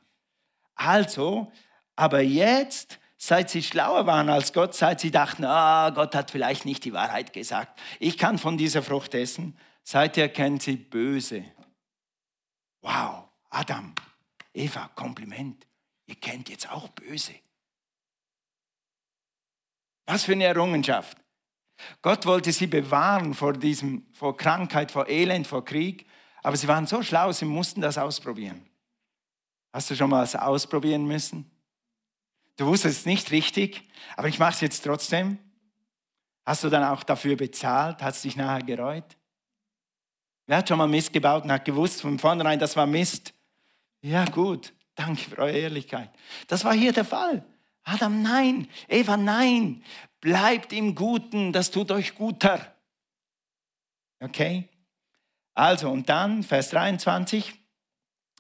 Also, 0.75 1.53
aber 1.97 2.21
jetzt, 2.21 2.99
seit 3.19 3.51
sie 3.51 3.63
schlauer 3.63 4.07
waren 4.07 4.29
als 4.29 4.53
Gott, 4.53 4.75
seit 4.75 5.01
sie 5.01 5.11
dachten, 5.11 5.45
ah, 5.45 5.91
Gott 5.91 6.15
hat 6.15 6.31
vielleicht 6.31 6.65
nicht 6.65 6.85
die 6.85 6.93
Wahrheit 6.93 7.33
gesagt, 7.33 7.79
ich 8.01 8.19
kann 8.19 8.39
von 8.39 8.57
dieser 8.57 8.83
Frucht 8.83 9.15
essen, 9.15 9.57
seither 9.83 10.29
kennen 10.31 10.61
sie 10.61 10.77
böse. 10.77 11.45
Wow, 12.81 13.29
Adam, 13.51 13.95
Eva, 14.53 14.89
Kompliment, 14.95 15.67
ihr 16.07 16.17
kennt 16.17 16.49
jetzt 16.49 16.71
auch 16.71 16.89
böse. 16.89 17.35
Was 20.07 20.25
für 20.25 20.33
eine 20.33 20.45
Errungenschaft. 20.45 21.19
Gott 22.03 22.27
wollte 22.27 22.53
sie 22.53 22.67
bewahren 22.67 23.35
vor 23.35 23.53
diesem, 23.53 24.07
vor 24.13 24.37
Krankheit, 24.37 24.91
vor 24.91 25.09
Elend, 25.09 25.47
vor 25.47 25.65
Krieg. 25.65 26.07
Aber 26.43 26.57
sie 26.57 26.69
waren 26.69 26.87
so 26.87 27.03
schlau, 27.03 27.33
sie 27.33 27.47
mussten 27.47 27.81
das 27.81 27.99
ausprobieren. 27.99 28.69
Hast 29.73 29.91
du 29.91 29.97
schon 29.97 30.11
mal 30.11 30.21
das 30.21 30.37
ausprobieren 30.37 31.07
müssen? 31.07 31.51
Du 32.57 32.67
wusstest 32.67 33.01
es 33.01 33.07
nicht 33.07 33.31
richtig, 33.33 33.89
aber 34.17 34.29
ich 34.29 34.39
mache 34.39 34.53
es 34.53 34.61
jetzt 34.61 34.85
trotzdem. 34.85 35.39
Hast 36.47 36.63
du 36.63 36.69
dann 36.69 36.85
auch 36.85 37.03
dafür 37.03 37.37
bezahlt? 37.37 38.03
Hast 38.03 38.23
du 38.23 38.29
dich 38.29 38.37
nachher 38.37 38.63
gereut? 38.63 39.17
Wer 40.47 40.59
hat 40.59 40.69
schon 40.69 40.79
mal 40.79 40.87
Mist 40.87 41.13
gebaut 41.13 41.45
und 41.45 41.51
hat 41.51 41.65
gewusst 41.65 42.03
von 42.03 42.19
vornherein, 42.19 42.59
das 42.59 42.77
war 42.77 42.87
Mist? 42.87 43.33
Ja, 44.03 44.27
gut. 44.27 44.75
Danke 44.95 45.23
für 45.23 45.39
eure 45.39 45.59
Ehrlichkeit. 45.59 46.11
Das 46.47 46.65
war 46.65 46.75
hier 46.75 46.93
der 46.93 47.05
Fall. 47.05 47.45
Adam, 47.85 48.23
nein. 48.23 48.69
Eva, 48.89 49.17
nein. 49.17 49.83
Bleibt 50.21 50.73
im 50.73 50.95
Guten, 50.95 51.53
das 51.53 51.71
tut 51.71 51.91
euch 51.91 52.15
guter. 52.15 52.75
Okay? 54.21 54.69
Also, 55.55 55.91
und 55.91 56.09
dann, 56.09 56.43
Vers 56.43 56.71
23. 56.71 57.55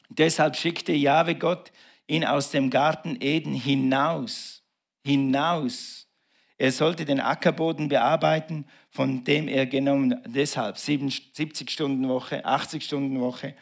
Deshalb 0.08 0.56
schickte 0.56 0.92
Jahwe 0.92 1.34
Gott 1.34 1.72
ihn 2.06 2.24
aus 2.24 2.50
dem 2.50 2.70
Garten 2.70 3.18
Eden 3.20 3.54
hinaus. 3.54 4.62
Hinaus. 5.04 6.08
Er 6.56 6.72
sollte 6.72 7.04
den 7.04 7.20
Ackerboden 7.20 7.88
bearbeiten, 7.88 8.66
von 8.88 9.24
dem 9.24 9.48
er 9.48 9.66
genommen, 9.66 10.20
deshalb 10.26 10.78
70 10.78 11.70
Stunden 11.70 12.08
Woche, 12.08 12.44
80 12.44 12.84
Stunden 12.84 13.20
Woche. 13.20 13.54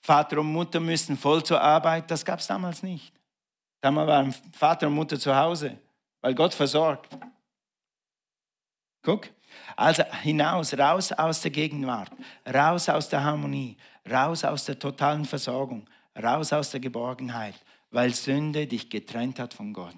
Vater 0.00 0.40
und 0.40 0.52
Mutter 0.52 0.80
müssen 0.80 1.16
voll 1.16 1.44
zur 1.44 1.60
Arbeit, 1.60 2.10
das 2.10 2.24
gab 2.24 2.40
es 2.40 2.48
damals 2.48 2.82
nicht. 2.82 3.14
Damals 3.82 4.06
waren 4.06 4.32
Vater 4.52 4.86
und 4.86 4.94
Mutter 4.94 5.18
zu 5.18 5.36
Hause, 5.36 5.76
weil 6.20 6.34
Gott 6.34 6.54
versorgt. 6.54 7.18
Guck. 9.02 9.28
Also 9.76 10.04
hinaus, 10.22 10.78
raus 10.78 11.12
aus 11.12 11.42
der 11.42 11.50
Gegenwart, 11.50 12.10
raus 12.46 12.88
aus 12.88 13.08
der 13.08 13.24
Harmonie, 13.24 13.76
raus 14.10 14.44
aus 14.44 14.64
der 14.64 14.78
totalen 14.78 15.24
Versorgung, 15.24 15.86
raus 16.16 16.52
aus 16.52 16.70
der 16.70 16.80
Geborgenheit, 16.80 17.56
weil 17.90 18.14
Sünde 18.14 18.66
dich 18.66 18.88
getrennt 18.88 19.38
hat 19.40 19.52
von 19.52 19.72
Gott. 19.74 19.96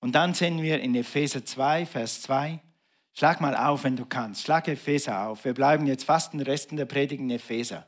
Und 0.00 0.12
dann 0.12 0.32
sehen 0.32 0.62
wir 0.62 0.80
in 0.80 0.94
Epheser 0.94 1.44
2, 1.44 1.84
Vers 1.84 2.22
2, 2.22 2.60
schlag 3.12 3.40
mal 3.40 3.56
auf, 3.56 3.84
wenn 3.84 3.96
du 3.96 4.06
kannst, 4.06 4.44
schlag 4.44 4.68
Epheser 4.68 5.26
auf. 5.26 5.44
Wir 5.44 5.54
bleiben 5.54 5.86
jetzt 5.86 6.04
fast 6.04 6.32
den 6.32 6.40
Rest 6.40 6.70
der 6.70 6.86
Predigt 6.86 7.20
in 7.20 7.30
Epheser. 7.30 7.86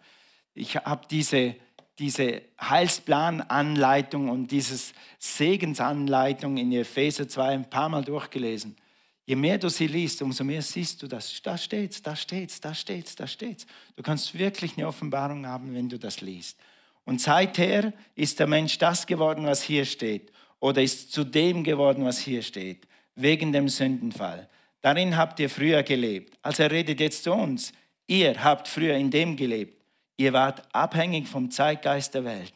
Ich 0.52 0.76
habe 0.76 1.06
diese 1.08 1.56
diese 1.98 2.42
Heilsplananleitung 2.60 4.28
und 4.28 4.50
dieses 4.50 4.92
Segensanleitung 5.18 6.56
in 6.56 6.72
Epheser 6.72 7.28
2 7.28 7.48
ein 7.48 7.70
paar 7.70 7.88
Mal 7.88 8.04
durchgelesen. 8.04 8.76
Je 9.24 9.36
mehr 9.36 9.58
du 9.58 9.68
sie 9.68 9.86
liest, 9.86 10.20
umso 10.22 10.42
mehr 10.42 10.62
siehst 10.62 11.02
du 11.02 11.06
das. 11.06 11.40
Da 11.42 11.56
steht's, 11.56 12.02
da 12.02 12.16
steht's, 12.16 12.60
da 12.60 12.74
steht's, 12.74 13.14
da 13.14 13.26
steht's. 13.26 13.66
Du 13.94 14.02
kannst 14.02 14.36
wirklich 14.36 14.76
eine 14.76 14.88
Offenbarung 14.88 15.46
haben, 15.46 15.74
wenn 15.74 15.88
du 15.88 15.98
das 15.98 16.20
liest. 16.20 16.58
Und 17.04 17.20
seither 17.20 17.92
ist 18.14 18.38
der 18.38 18.46
Mensch 18.46 18.78
das 18.78 19.06
geworden, 19.06 19.46
was 19.46 19.62
hier 19.62 19.84
steht, 19.84 20.32
oder 20.60 20.82
ist 20.82 21.12
zu 21.12 21.24
dem 21.24 21.64
geworden, 21.64 22.04
was 22.04 22.18
hier 22.18 22.42
steht, 22.42 22.86
wegen 23.14 23.52
dem 23.52 23.68
Sündenfall. 23.68 24.48
Darin 24.80 25.16
habt 25.16 25.38
ihr 25.40 25.50
früher 25.50 25.82
gelebt. 25.82 26.36
Also 26.42 26.64
er 26.64 26.70
redet 26.70 27.00
jetzt 27.00 27.24
zu 27.24 27.32
uns. 27.32 27.72
Ihr 28.06 28.42
habt 28.42 28.66
früher 28.68 28.96
in 28.96 29.10
dem 29.10 29.36
gelebt. 29.36 29.81
Ihr 30.16 30.32
wart 30.32 30.62
abhängig 30.74 31.28
vom 31.28 31.50
Zeitgeist 31.50 32.14
der 32.14 32.24
Welt. 32.24 32.54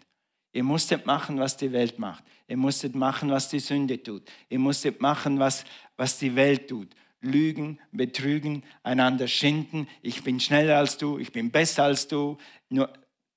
Ihr 0.52 0.64
musstet 0.64 1.04
machen, 1.04 1.38
was 1.38 1.56
die 1.56 1.72
Welt 1.72 1.98
macht. 1.98 2.24
Ihr 2.48 2.56
musstet 2.56 2.94
machen, 2.94 3.30
was 3.30 3.48
die 3.48 3.60
Sünde 3.60 4.02
tut. 4.02 4.22
Ihr 4.48 4.58
musstet 4.58 5.00
machen, 5.00 5.38
was, 5.38 5.64
was 5.96 6.18
die 6.18 6.34
Welt 6.34 6.68
tut. 6.68 6.88
Lügen, 7.20 7.78
betrügen, 7.92 8.62
einander 8.82 9.28
schinden. 9.28 9.88
Ich 10.00 10.22
bin 10.22 10.40
schneller 10.40 10.78
als 10.78 10.96
du, 10.96 11.18
ich 11.18 11.32
bin 11.32 11.50
besser 11.50 11.84
als 11.84 12.08
du. 12.08 12.38
Nur, 12.68 12.90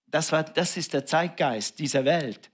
das, 0.07 0.31
war, 0.31 0.43
das 0.43 0.77
ist 0.77 0.93
der 0.93 1.05
Zeitgeist 1.05 1.79
dieser 1.79 2.05
Welt. 2.05 2.49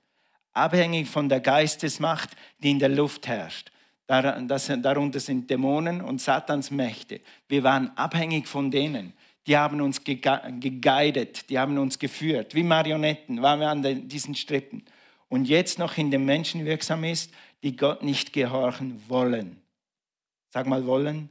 Abhängig 0.54 1.10
von 1.10 1.28
der 1.30 1.42
Geistesmacht, 1.42 2.30
die 2.60 2.72
in 2.72 2.80
der 2.80 2.90
Luft 2.90 3.28
herrscht. 3.28 3.72
darunter 4.08 5.20
sind 5.20 5.50
Dämonen 5.50 6.02
und 6.02 6.22
Satans 6.22 6.72
Mächte. 6.72 7.22
Wir 7.50 7.64
waren 7.64 7.92
abhängig 7.98 8.48
von 8.48 8.72
denen 8.72 9.14
die 9.48 9.58
haben 9.58 9.80
uns 9.82 10.04
geguidet, 10.04 11.50
die 11.50 11.60
haben 11.60 11.78
uns 11.78 12.00
geführt, 12.00 12.56
wie 12.56 12.64
Marionetten 12.64 13.42
waren 13.42 13.60
wir 13.60 13.70
an 13.70 14.08
diesen 14.08 14.36
Strippen. 14.36 14.84
Und 15.28 15.46
jetzt 15.46 15.80
noch 15.80 15.98
in 15.98 16.12
den 16.12 16.26
Menschen 16.26 16.66
wirksam 16.66 17.04
ist, 17.04 17.32
die 17.64 17.76
Gott 17.76 18.04
nicht 18.04 18.34
gehorchen 18.34 19.02
wollen. 19.08 19.62
Sag 20.50 20.68
mal 20.68 20.86
wollen. 20.86 21.30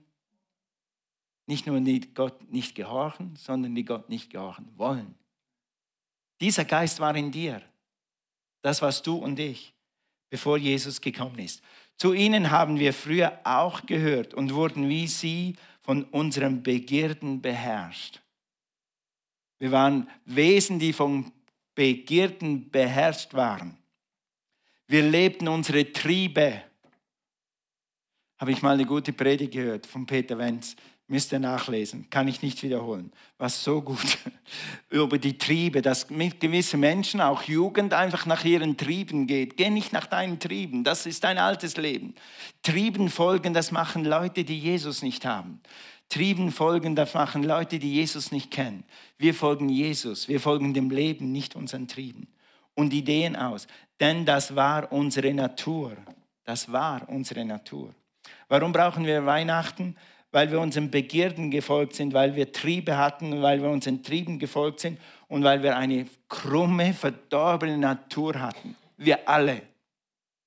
Nicht 1.47 1.67
nur 1.67 1.81
die 1.81 2.01
Gott 2.15 2.53
nicht 2.53 2.75
gehorchen, 2.75 3.37
sondern 3.37 3.75
die 3.75 3.85
Gott 3.85 4.09
nicht 4.09 4.31
gehorchen 4.31 4.73
wollen. 4.77 5.15
Dieser 6.41 6.65
Geist 6.65 7.01
war 7.01 7.15
in 7.17 7.31
dir. 7.31 7.63
Das 8.63 8.81
warst 8.81 9.07
du 9.07 9.17
und 9.17 9.39
ich, 9.39 9.75
bevor 10.31 10.57
Jesus 10.57 11.01
gekommen 11.01 11.39
ist. 11.39 11.63
Zu 11.97 12.13
ihnen 12.13 12.51
haben 12.51 12.79
wir 12.79 12.93
früher 12.93 13.39
auch 13.45 13.87
gehört 13.87 14.35
und 14.35 14.55
wurden 14.55 14.89
wie 14.89 15.07
sie 15.07 15.57
von 15.85 16.05
unseren 16.05 16.63
Begierden 16.63 17.41
beherrscht. 17.41 18.21
Wir 19.59 19.71
waren 19.71 20.09
Wesen, 20.25 20.79
die 20.79 20.93
von 20.93 21.31
Begierden 21.75 22.71
beherrscht 22.71 23.35
waren. 23.35 23.77
Wir 24.89 25.03
lebten 25.03 25.47
unsere 25.47 25.93
Triebe. 25.93 26.63
Habe 28.39 28.53
ich 28.53 28.63
mal 28.63 28.75
eine 28.75 28.87
gute 28.87 29.13
Predigt 29.13 29.53
gehört 29.53 29.87
von 29.87 30.07
Peter 30.07 30.37
Wenz. 30.39 30.75
Müsst 31.07 31.33
ihr 31.33 31.39
nachlesen, 31.39 32.09
kann 32.09 32.29
ich 32.29 32.41
nicht 32.41 32.63
wiederholen. 32.63 33.13
Was 33.37 33.63
so 33.63 33.83
gut 33.83 34.19
über 34.91 35.19
die 35.19 35.37
Triebe, 35.37 35.83
dass 35.83 36.09
mit 36.09 36.41
gewissen 36.41 36.81
Menschen, 36.81 37.21
auch 37.21 37.43
Jugend, 37.43 37.93
einfach 37.93 38.25
nach 38.25 38.43
ihren 38.45 38.79
Trieben 38.79 39.27
geht. 39.27 39.59
Geh 39.59 39.69
nicht 39.69 39.93
nach 39.93 40.07
deinen 40.07 40.41
Trieben, 40.41 40.83
das 40.83 41.05
ist 41.05 41.25
dein 41.25 41.37
altes 41.37 41.77
Leben. 41.77 42.15
Trieben 42.63 43.11
folgen, 43.11 43.53
das 43.53 43.71
machen 43.71 44.05
Leute, 44.07 44.45
die 44.45 44.59
Jesus 44.59 45.03
nicht 45.03 45.27
haben. 45.27 45.61
Trieben 46.09 46.51
folgen, 46.51 46.97
das 46.97 47.13
machen 47.13 47.43
Leute, 47.43 47.79
die 47.79 47.93
Jesus 47.93 48.33
nicht 48.33 48.51
kennen. 48.51 48.85
Wir 49.19 49.35
folgen 49.35 49.69
Jesus, 49.69 50.29
wir 50.29 50.41
folgen 50.41 50.73
dem 50.73 50.91
Leben, 50.91 51.33
nicht 51.33 51.55
unseren 51.55 51.87
Trieben 51.87 52.29
und 52.75 52.95
Ideen 52.95 53.37
aus. 53.37 53.67
Denn 54.01 54.25
das 54.25 54.57
war 54.57 54.91
unsere 54.91 55.35
Natur. 55.35 55.97
Das 56.45 56.71
war 56.71 57.09
unsere 57.09 57.45
Natur. 57.45 57.95
Warum 58.49 58.73
brauchen 58.73 59.07
wir 59.07 59.25
Weihnachten? 59.25 59.97
Weil 60.35 60.51
wir 60.51 60.59
unseren 60.59 60.91
Begierden 60.91 61.53
gefolgt 61.53 61.95
sind, 61.95 62.13
weil 62.13 62.35
wir 62.35 62.51
Triebe 62.51 62.97
hatten, 62.97 63.41
weil 63.41 63.63
wir 63.63 63.71
unseren 63.71 64.03
Trieben 64.03 64.41
gefolgt 64.41 64.81
sind 64.81 64.99
und 65.29 65.45
weil 65.45 65.63
wir 65.63 65.77
eine 65.77 66.07
krumme, 66.29 66.93
verdorbene 66.93 67.79
Natur 67.79 68.41
hatten. 68.41 68.75
Wir 68.97 69.29
alle 69.29 69.63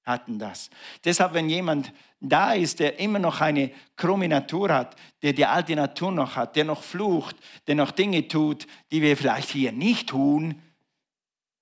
hatten 0.04 0.40
das. 0.40 0.70
Deshalb, 1.06 1.34
wenn 1.34 1.48
jemand 1.48 1.94
da 2.20 2.52
ist, 2.52 2.82
der 2.82 3.00
immer 3.00 3.20
noch 3.20 3.40
eine 3.40 3.72
krumme 3.96 4.28
Natur 4.28 4.74
hat, 4.74 4.98
der 5.22 5.32
die 5.32 5.46
alte 5.46 5.74
Natur 5.74 6.12
noch 6.12 6.36
hat, 6.36 6.58
der 6.58 6.66
noch 6.66 6.84
flucht, 6.84 7.38
der 7.68 7.76
noch 7.76 7.92
Dinge 7.92 8.28
tut, 8.28 8.68
die 8.92 9.02
wir 9.02 9.16
vielleicht 9.16 9.52
hier 9.52 9.72
nicht 9.72 10.10
tun, 10.10 10.62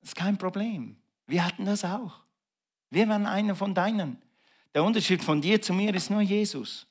ist 0.02 0.16
kein 0.16 0.40
Problem. 0.40 0.96
Wir 1.28 1.46
hatten 1.46 1.66
das 1.66 1.86
auch. 1.86 2.22
Wir 2.90 3.08
waren 3.08 3.28
einer 3.28 3.54
von 3.54 3.76
deinen. 3.76 4.20
Der 4.74 4.84
Unterschied 4.84 5.24
von 5.24 5.42
dir 5.42 5.62
zu 5.62 5.76
mir 5.76 5.94
ist 5.94 6.10
nur 6.10 6.22
Jesus. 6.22 6.88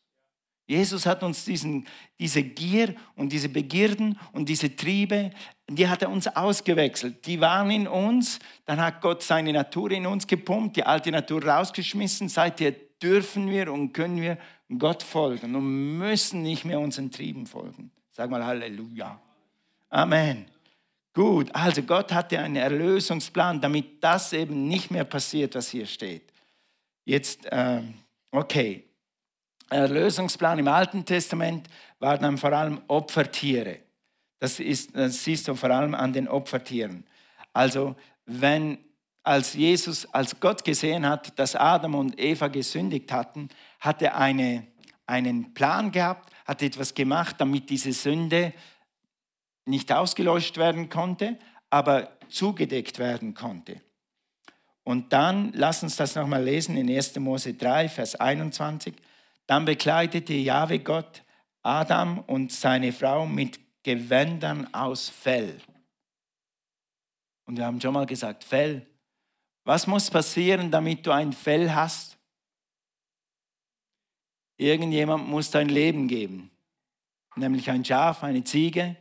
Jesus 0.67 1.05
hat 1.05 1.23
uns 1.23 1.45
diesen, 1.45 1.87
diese 2.19 2.43
Gier 2.43 2.95
und 3.17 3.33
diese 3.33 3.51
Begierden 3.51 4.19
und 4.33 4.49
diese 4.49 4.75
Triebe, 4.75 5.31
die 5.69 5.89
hat 5.89 6.03
er 6.03 6.11
uns 6.11 6.27
ausgewechselt. 6.27 7.27
Die 7.27 7.41
waren 7.41 7.71
in 7.71 7.87
uns, 7.87 8.39
dann 8.65 8.81
hat 8.81 9.03
Gott 9.03 9.23
seine 9.23 9.53
Natur 9.53 9.91
in 9.91 10.07
uns 10.07 10.27
gepumpt, 10.27 10.77
die 10.77 10.85
alte 10.85 11.11
Natur 11.11 11.45
rausgeschmissen. 11.45 12.29
Seither 12.29 12.73
dürfen 13.03 13.51
wir 13.51 13.71
und 13.71 13.93
können 13.93 14.21
wir 14.21 14.39
Gott 14.79 15.03
folgen 15.03 15.55
und 15.55 15.99
müssen 15.99 16.43
nicht 16.43 16.65
mehr 16.65 16.81
unseren 16.81 17.11
Trieben 17.11 17.47
folgen. 17.47 17.91
Sag 18.11 18.31
mal 18.31 18.45
Halleluja. 18.45 19.21
Amen. 19.91 20.47
Gut, 21.13 21.55
also 21.55 21.83
Gott 21.83 22.13
hatte 22.13 22.39
einen 22.41 22.57
Erlösungsplan, 22.57 23.61
damit 23.61 24.03
das 24.03 24.33
eben 24.33 24.67
nicht 24.67 24.91
mehr 24.91 25.05
passiert, 25.05 25.55
was 25.55 25.69
hier 25.69 25.87
steht. 25.87 26.33
Jetzt, 27.05 27.47
äh, 27.47 27.83
okay. 28.33 28.85
Erlösungsplan 29.71 30.59
im 30.59 30.69
Alten 30.69 31.05
Testament 31.05 31.69
waren 31.99 32.21
dann 32.21 32.39
vor 32.39 32.53
allem 32.53 32.83
Opfertiere. 32.89 33.79
Das, 34.39 34.61
ist, 34.61 34.95
das 34.95 35.25
siehst 35.25 35.49
du 35.49 35.55
vor 35.55 35.71
allem 35.71 35.95
an 35.95 36.13
den 36.13 36.29
Opfertieren. 36.29 37.07
Also 37.53 37.97
wenn 38.27 38.79
als 39.23 39.55
Jesus, 39.55 40.07
als 40.13 40.39
Gott 40.39 40.65
gesehen 40.65 41.09
hat, 41.09 41.39
dass 41.39 41.57
Adam 41.57 41.95
und 41.95 42.21
Eva 42.21 42.49
gesündigt 42.49 43.11
hatten, 43.11 43.49
hat 43.81 44.03
er 44.03 44.19
eine, 44.19 44.67
einen 45.07 45.55
Plan 45.55 45.91
gehabt, 45.91 46.31
hat 46.45 46.61
etwas 46.61 46.95
gemacht, 46.95 47.37
damit 47.39 47.71
diese 47.71 47.93
Sünde 47.93 48.53
nicht 49.65 49.91
ausgelöscht 49.91 50.59
werden 50.59 50.91
konnte, 50.91 51.39
aber 51.71 52.19
zugedeckt 52.29 52.99
werden 52.99 53.33
konnte. 53.33 53.81
Und 54.83 55.15
dann, 55.15 55.53
lass 55.55 55.83
uns 55.83 55.97
das 55.97 56.15
nochmal 56.15 56.45
lesen 56.45 56.77
in 56.77 56.95
1. 56.95 57.17
Mose 57.17 57.55
3, 57.55 57.89
Vers 57.89 58.17
21. 58.17 58.95
Dann 59.47 59.65
bekleidete 59.65 60.35
Jahwe 60.35 60.79
Gott 60.79 61.23
Adam 61.63 62.21
und 62.21 62.53
seine 62.53 62.93
Frau 62.93 63.27
mit 63.27 63.59
Gewändern 63.83 64.73
aus 64.75 65.09
Fell. 65.09 65.61
Und 67.47 67.57
wir 67.57 67.67
haben 67.67 67.81
schon 67.81 67.95
mal 67.95 68.07
gesagt, 68.07 68.45
Fell. 68.45 68.87
Was 69.65 69.87
muss 69.87 70.11
passieren, 70.11 70.71
damit 70.71 71.07
du 71.07 71.11
ein 71.11 71.33
Fell 71.33 71.73
hast? 71.73 72.19
Irgendjemand 74.57 75.29
muss 75.29 75.51
dein 75.51 75.69
Leben 75.69 76.07
geben, 76.07 76.51
nämlich 77.35 77.71
ein 77.71 77.85
Schaf, 77.85 78.23
eine 78.23 78.45
Ziege. 78.45 78.97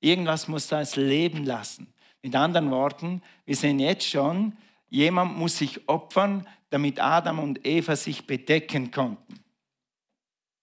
Irgendwas 0.00 0.48
muss 0.48 0.66
das 0.66 0.96
leben 0.96 1.44
lassen. 1.44 1.92
Mit 2.22 2.34
anderen 2.34 2.70
Worten, 2.70 3.22
wir 3.44 3.54
sehen 3.54 3.78
jetzt 3.78 4.08
schon, 4.08 4.56
jemand 4.88 5.36
muss 5.36 5.58
sich 5.58 5.88
opfern, 5.88 6.46
damit 6.70 7.00
Adam 7.00 7.38
und 7.38 7.64
Eva 7.66 7.94
sich 7.96 8.26
bedecken 8.26 8.90
konnten. 8.90 9.40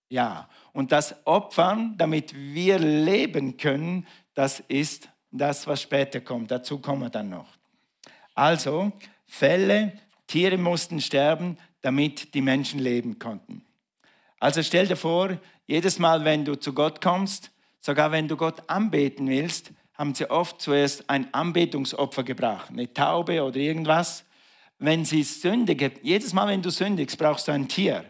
Ja, 0.10 0.48
und 0.74 0.92
das 0.92 1.16
Opfern, 1.26 1.96
damit 1.98 2.34
wir 2.36 2.80
leben 2.80 3.58
können, 3.58 4.08
das 4.34 4.60
ist 4.68 5.10
das, 5.32 5.68
was 5.68 5.82
später 5.82 6.22
kommt. 6.22 6.52
Dazu 6.52 6.80
kommen 6.80 7.02
wir 7.02 7.10
dann 7.10 7.30
noch. 7.30 7.48
Also, 8.36 8.92
Fälle, 9.26 9.94
Tiere 10.28 10.58
mussten 10.58 11.02
sterben, 11.02 11.58
damit 11.82 12.34
die 12.34 12.42
Menschen 12.42 12.80
leben 12.80 13.20
konnten. 13.20 13.64
Also 14.40 14.62
stell 14.64 14.88
dir 14.88 14.96
vor, 14.96 15.38
jedes 15.66 16.00
Mal, 16.00 16.26
wenn 16.26 16.46
du 16.46 16.56
zu 16.56 16.74
Gott 16.74 17.02
kommst, 17.02 17.52
sogar 17.80 18.12
wenn 18.12 18.28
du 18.28 18.38
Gott 18.38 18.70
anbeten 18.70 19.28
willst, 19.28 19.72
haben 19.94 20.14
sie 20.14 20.30
oft 20.30 20.62
zuerst 20.62 21.10
ein 21.10 21.34
Anbetungsopfer 21.34 22.24
gebracht, 22.24 22.70
eine 22.70 22.94
Taube 22.94 23.44
oder 23.44 23.58
irgendwas. 23.58 24.26
Wenn 24.78 25.06
sie 25.06 25.24
sündigen, 25.24 25.94
jedes 26.02 26.34
Mal, 26.34 26.48
wenn 26.48 26.62
du 26.62 26.70
sündigst, 26.70 27.18
brauchst 27.18 27.48
du 27.48 27.54
ein 27.54 27.68
Tier. 27.68 28.04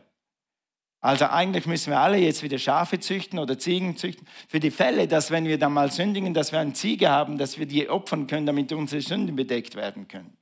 Also 1.05 1.25
eigentlich 1.25 1.67
müssen 1.67 1.91
wir 1.91 1.99
alle 1.99 2.17
jetzt 2.17 2.41
wieder 2.41 2.57
Schafe 2.57 2.99
züchten 2.99 3.37
oder 3.37 3.59
Ziegen 3.59 3.95
züchten. 3.95 4.25
Für 4.47 4.59
die 4.59 4.71
Fälle, 4.71 5.07
dass 5.07 5.29
wenn 5.29 5.45
wir 5.45 5.59
dann 5.59 5.71
mal 5.71 5.91
sündigen, 5.91 6.33
dass 6.33 6.51
wir 6.51 6.57
eine 6.57 6.73
Ziege 6.73 7.09
haben, 7.09 7.37
dass 7.37 7.59
wir 7.59 7.67
die 7.67 7.87
opfern 7.87 8.25
können, 8.25 8.47
damit 8.47 8.73
unsere 8.73 9.03
Sünden 9.03 9.35
bedeckt 9.35 9.75
werden 9.75 10.07
können. 10.07 10.35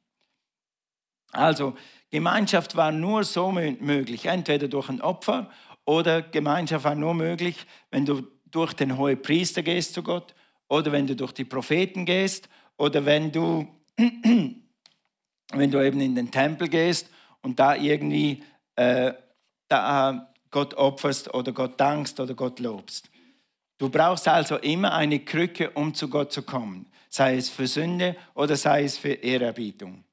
Also 1.34 1.76
Gemeinschaft 2.12 2.78
war 2.78 2.94
nur 2.94 3.26
so 3.26 3.52
möglich, 3.52 4.28
entweder 4.28 4.70
durch 4.70 4.88
ein 4.88 5.02
Opfer 5.02 5.52
oder 5.84 6.22
Gemeinschaft 6.22 6.86
war 6.86 6.96
nur 6.96 7.14
möglich, 7.14 7.58
wenn 7.92 8.06
du 8.06 8.22
durch 8.46 8.72
den 8.72 8.98
hohen 8.98 9.22
Priester 9.22 9.64
gehst 9.64 9.94
zu 9.94 10.02
Gott 10.02 10.34
oder 10.70 10.94
wenn 10.94 11.08
du 11.08 11.16
durch 11.18 11.34
die 11.34 11.44
Propheten 11.44 12.06
gehst 12.06 12.48
oder 12.78 13.06
wenn 13.06 13.34
du, 13.34 13.68
wenn 13.98 14.62
du 15.72 15.86
eben 15.86 16.00
in 16.00 16.16
den 16.16 16.32
Tempel 16.32 16.70
gehst 16.70 17.10
und 17.42 17.60
da 17.60 17.76
irgendwie 17.76 18.42
äh, 18.78 19.12
da 19.68 20.33
Gott 20.54 20.76
opferst 20.76 21.34
oder 21.34 21.52
Gott 21.52 21.78
dankst 21.80 22.22
oder 22.22 22.34
Gott 22.34 22.62
lobst. 22.62 23.10
Du 23.78 23.90
brauchst 23.90 24.28
also 24.30 24.58
immer 24.58 24.94
eine 24.94 25.20
Krücke, 25.20 25.72
um 25.72 25.94
zu 25.94 26.08
Gott 26.08 26.32
zu 26.32 26.44
kommen, 26.44 26.86
sei 27.10 27.36
es 27.36 27.50
für 27.50 27.68
Sünde 27.68 28.16
oder 28.36 28.56
sei 28.56 28.86
es 28.86 28.98
für 28.98 29.12
Ehrerbietung. 29.12 30.06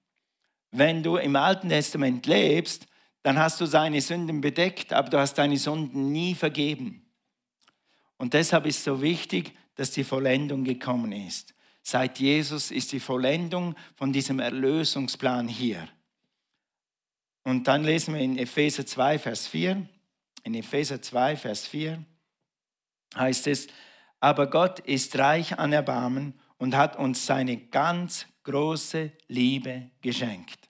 Wenn 0.72 1.04
du 1.04 1.16
im 1.16 1.36
Alten 1.36 1.68
Testament 1.68 2.26
lebst, 2.26 2.86
dann 3.22 3.38
hast 3.38 3.60
du 3.60 3.66
seine 3.66 4.00
Sünden 4.00 4.40
bedeckt, 4.40 4.92
aber 4.92 5.10
du 5.10 5.18
hast 5.18 5.34
deine 5.34 5.58
Sünden 5.58 6.10
nie 6.10 6.34
vergeben. 6.34 7.06
Und 8.16 8.34
deshalb 8.34 8.66
ist 8.66 8.82
so 8.82 9.02
wichtig, 9.02 9.52
dass 9.76 9.90
die 9.90 10.04
Vollendung 10.04 10.64
gekommen 10.64 11.12
ist. 11.12 11.54
Seit 11.82 12.18
Jesus 12.18 12.70
ist 12.70 12.92
die 12.92 13.00
Vollendung 13.00 13.74
von 13.94 14.12
diesem 14.12 14.40
Erlösungsplan 14.40 15.48
hier. 15.48 15.86
Und 17.44 17.68
dann 17.68 17.84
lesen 17.84 18.14
wir 18.14 18.20
in 18.20 18.38
Epheser 18.38 18.86
2, 18.86 19.18
Vers 19.18 19.46
4 19.46 19.86
in 20.42 20.54
Epheser 20.54 21.00
2, 21.00 21.36
Vers 21.36 21.66
4 21.66 22.04
heißt 23.16 23.46
es, 23.48 23.66
aber 24.20 24.48
Gott 24.48 24.80
ist 24.80 25.18
reich 25.18 25.58
an 25.58 25.72
Erbarmen 25.72 26.34
und 26.58 26.76
hat 26.76 26.96
uns 26.96 27.24
seine 27.24 27.56
ganz 27.56 28.26
große 28.44 29.12
Liebe 29.28 29.90
geschenkt. 30.02 30.68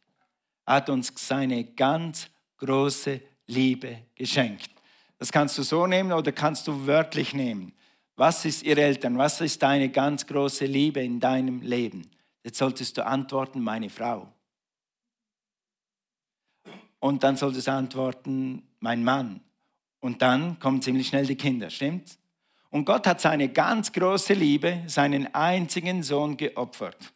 Hat 0.66 0.88
uns 0.88 1.12
seine 1.16 1.64
ganz 1.64 2.30
große 2.59 3.20
Liebe 3.46 4.04
geschenkt. 4.14 4.70
Das 5.18 5.33
kannst 5.33 5.59
du 5.59 5.62
so 5.62 5.87
nehmen 5.87 6.12
oder 6.12 6.33
kannst 6.33 6.68
du 6.68 6.87
wörtlich 6.87 7.35
nehmen. 7.35 7.72
Was 8.16 8.44
ist 8.44 8.62
ihr 8.62 8.78
Eltern? 8.78 9.18
Was 9.18 9.40
ist 9.40 9.62
deine 9.62 9.88
ganz 9.88 10.26
große 10.26 10.66
Liebe 10.66 11.00
in 11.00 11.20
deinem 11.20 11.61
Leben? 11.62 12.11
Jetzt 12.42 12.59
solltest 12.59 12.96
du 12.96 13.04
antworten, 13.04 13.61
meine 13.61 13.90
Frau. 13.90 14.33
Und 17.00 17.24
dann 17.24 17.37
solltest 17.37 17.66
du 17.66 17.72
antworten, 17.72 18.62
mein 18.78 19.02
Mann. 19.02 19.40
Und 20.00 20.22
dann 20.22 20.58
kommen 20.58 20.82
ziemlich 20.82 21.08
schnell 21.08 21.26
die 21.26 21.36
Kinder, 21.36 21.70
stimmt's? 21.70 22.18
Und 22.70 22.84
Gott 22.84 23.06
hat 23.06 23.20
seine 23.20 23.48
ganz 23.48 23.92
große 23.92 24.32
Liebe, 24.32 24.82
seinen 24.86 25.34
einzigen 25.34 26.02
Sohn 26.02 26.36
geopfert. 26.36 27.12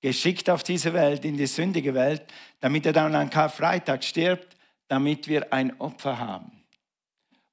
Geschickt 0.00 0.50
auf 0.50 0.62
diese 0.62 0.92
Welt, 0.92 1.24
in 1.24 1.36
die 1.36 1.46
sündige 1.46 1.94
Welt, 1.94 2.22
damit 2.60 2.84
er 2.84 2.92
dann 2.92 3.14
an 3.14 3.30
Karfreitag 3.30 4.04
stirbt, 4.04 4.56
damit 4.86 5.26
wir 5.26 5.52
ein 5.52 5.80
Opfer 5.80 6.18
haben. 6.18 6.64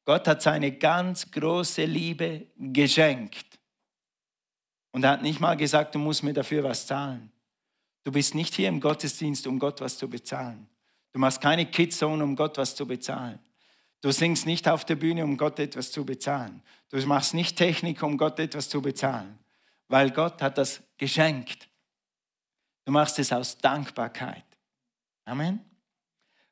Gott 0.04 0.28
hat 0.28 0.42
seine 0.42 0.74
ganz 0.74 1.32
große 1.32 1.86
Liebe 1.86 2.48
geschenkt. 2.58 3.46
Und 4.92 5.06
er 5.06 5.12
hat 5.12 5.22
nicht 5.22 5.40
mal 5.40 5.56
gesagt, 5.56 5.96
du 5.96 6.00
musst 6.00 6.24
mir 6.24 6.34
dafür 6.34 6.64
was 6.66 6.86
zahlen. 6.86 7.32
Du 8.04 8.12
bist 8.12 8.36
nicht 8.36 8.56
hier 8.56 8.68
im 8.68 8.82
Gottesdienst, 8.82 9.48
um 9.48 9.58
Gott 9.58 9.80
was 9.80 9.98
zu 9.98 10.10
bezahlen. 10.10 10.68
Du 11.14 11.20
machst 11.20 11.40
keine 11.40 11.66
Kidzone, 11.66 12.24
um 12.24 12.36
Gott 12.36 12.58
was 12.58 12.76
zu 12.76 12.86
bezahlen. 12.86 13.40
Du 14.02 14.12
singst 14.12 14.48
nicht 14.48 14.68
auf 14.68 14.84
der 14.84 14.96
Bühne, 14.96 15.24
um 15.24 15.38
Gott 15.38 15.60
etwas 15.60 15.92
zu 15.92 16.06
bezahlen. 16.06 16.64
Du 16.90 16.98
machst 17.06 17.36
nicht 17.36 17.56
Technik, 17.56 18.02
um 18.02 18.18
Gott 18.18 18.40
etwas 18.40 18.68
zu 18.68 18.82
bezahlen, 18.82 19.38
weil 19.88 20.10
Gott 20.10 20.42
hat 20.42 20.58
das 20.58 20.82
geschenkt. 20.98 21.70
Du 22.86 22.92
machst 22.92 23.20
es 23.20 23.32
aus 23.32 23.60
Dankbarkeit. 23.60 24.46
Amen. 25.26 25.64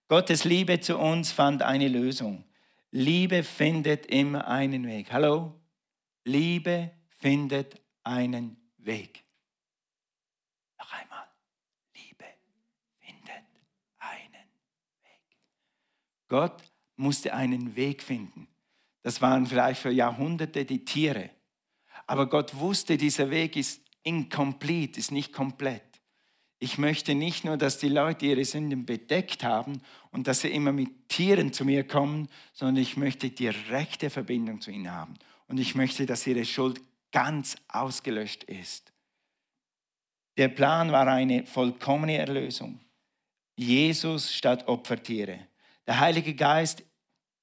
Gottes 0.08 0.44
Liebe 0.44 0.80
zu 0.80 0.98
uns 0.98 1.32
fand 1.32 1.64
eine 1.64 1.88
Lösung. 1.88 2.44
Liebe 2.92 3.44
findet 3.44 4.06
immer 4.06 4.48
einen 4.48 4.86
Weg. 4.88 5.12
Hallo? 5.12 5.60
Liebe 6.24 6.92
findet 7.08 7.82
einen 8.04 8.58
Weg. 8.78 9.24
Noch 10.78 10.92
einmal. 10.94 11.28
Liebe 11.96 12.26
findet 13.00 13.44
einen 14.00 14.50
Weg. 15.04 15.38
Gott 16.28 16.69
musste 17.00 17.34
einen 17.34 17.76
Weg 17.76 18.04
finden. 18.04 18.48
Das 19.02 19.22
waren 19.22 19.46
vielleicht 19.46 19.82
für 19.82 19.92
Jahrhunderte 19.92 20.66
die 20.66 20.86
Tiere. 20.86 21.30
Aber 22.06 22.30
Gott 22.30 22.56
wusste, 22.56 22.98
dieser 22.98 23.30
Weg 23.30 23.56
ist 23.56 23.82
incomplete, 24.04 25.00
ist 25.00 25.12
nicht 25.12 25.34
komplett. 25.34 25.84
Ich 26.60 26.78
möchte 26.78 27.16
nicht 27.16 27.46
nur, 27.46 27.56
dass 27.56 27.78
die 27.78 27.88
Leute 27.88 28.26
ihre 28.26 28.44
Sünden 28.44 28.86
bedeckt 28.86 29.44
haben 29.44 29.82
und 30.12 30.28
dass 30.28 30.42
sie 30.42 30.50
immer 30.50 30.74
mit 30.74 31.08
Tieren 31.08 31.54
zu 31.54 31.64
mir 31.64 31.88
kommen, 31.88 32.28
sondern 32.52 32.78
ich 32.78 32.98
möchte 32.98 33.30
direkte 33.30 34.10
Verbindung 34.10 34.60
zu 34.60 34.72
ihnen 34.72 34.92
haben. 34.92 35.14
Und 35.48 35.58
ich 35.58 35.76
möchte, 35.76 36.06
dass 36.06 36.28
ihre 36.28 36.44
Schuld 36.44 36.82
ganz 37.12 37.56
ausgelöscht 37.70 38.44
ist. 38.44 38.92
Der 40.38 40.50
Plan 40.50 40.92
war 40.92 41.08
eine 41.08 41.46
vollkommene 41.46 42.18
Erlösung. 42.18 42.80
Jesus 43.56 44.34
statt 44.34 44.68
Opfertiere. 44.68 45.48
Der 45.88 46.00
Heilige 46.00 46.36
Geist 46.36 46.84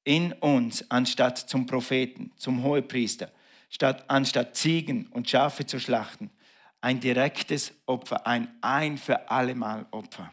in 0.07 0.33
uns, 0.35 0.89
anstatt 0.89 1.37
zum 1.37 1.67
Propheten, 1.67 2.31
zum 2.37 2.63
Hohepriester, 2.63 3.31
statt, 3.69 4.05
anstatt 4.07 4.57
Ziegen 4.57 5.09
und 5.09 5.29
Schafe 5.29 5.67
zu 5.67 5.81
schlachten, 5.81 6.31
ein 6.81 7.01
direktes 7.01 7.73
Opfer, 7.87 8.25
ein 8.25 8.49
ein 8.61 8.99
für 8.99 9.29
allemal 9.29 9.85
Opfer, 9.91 10.33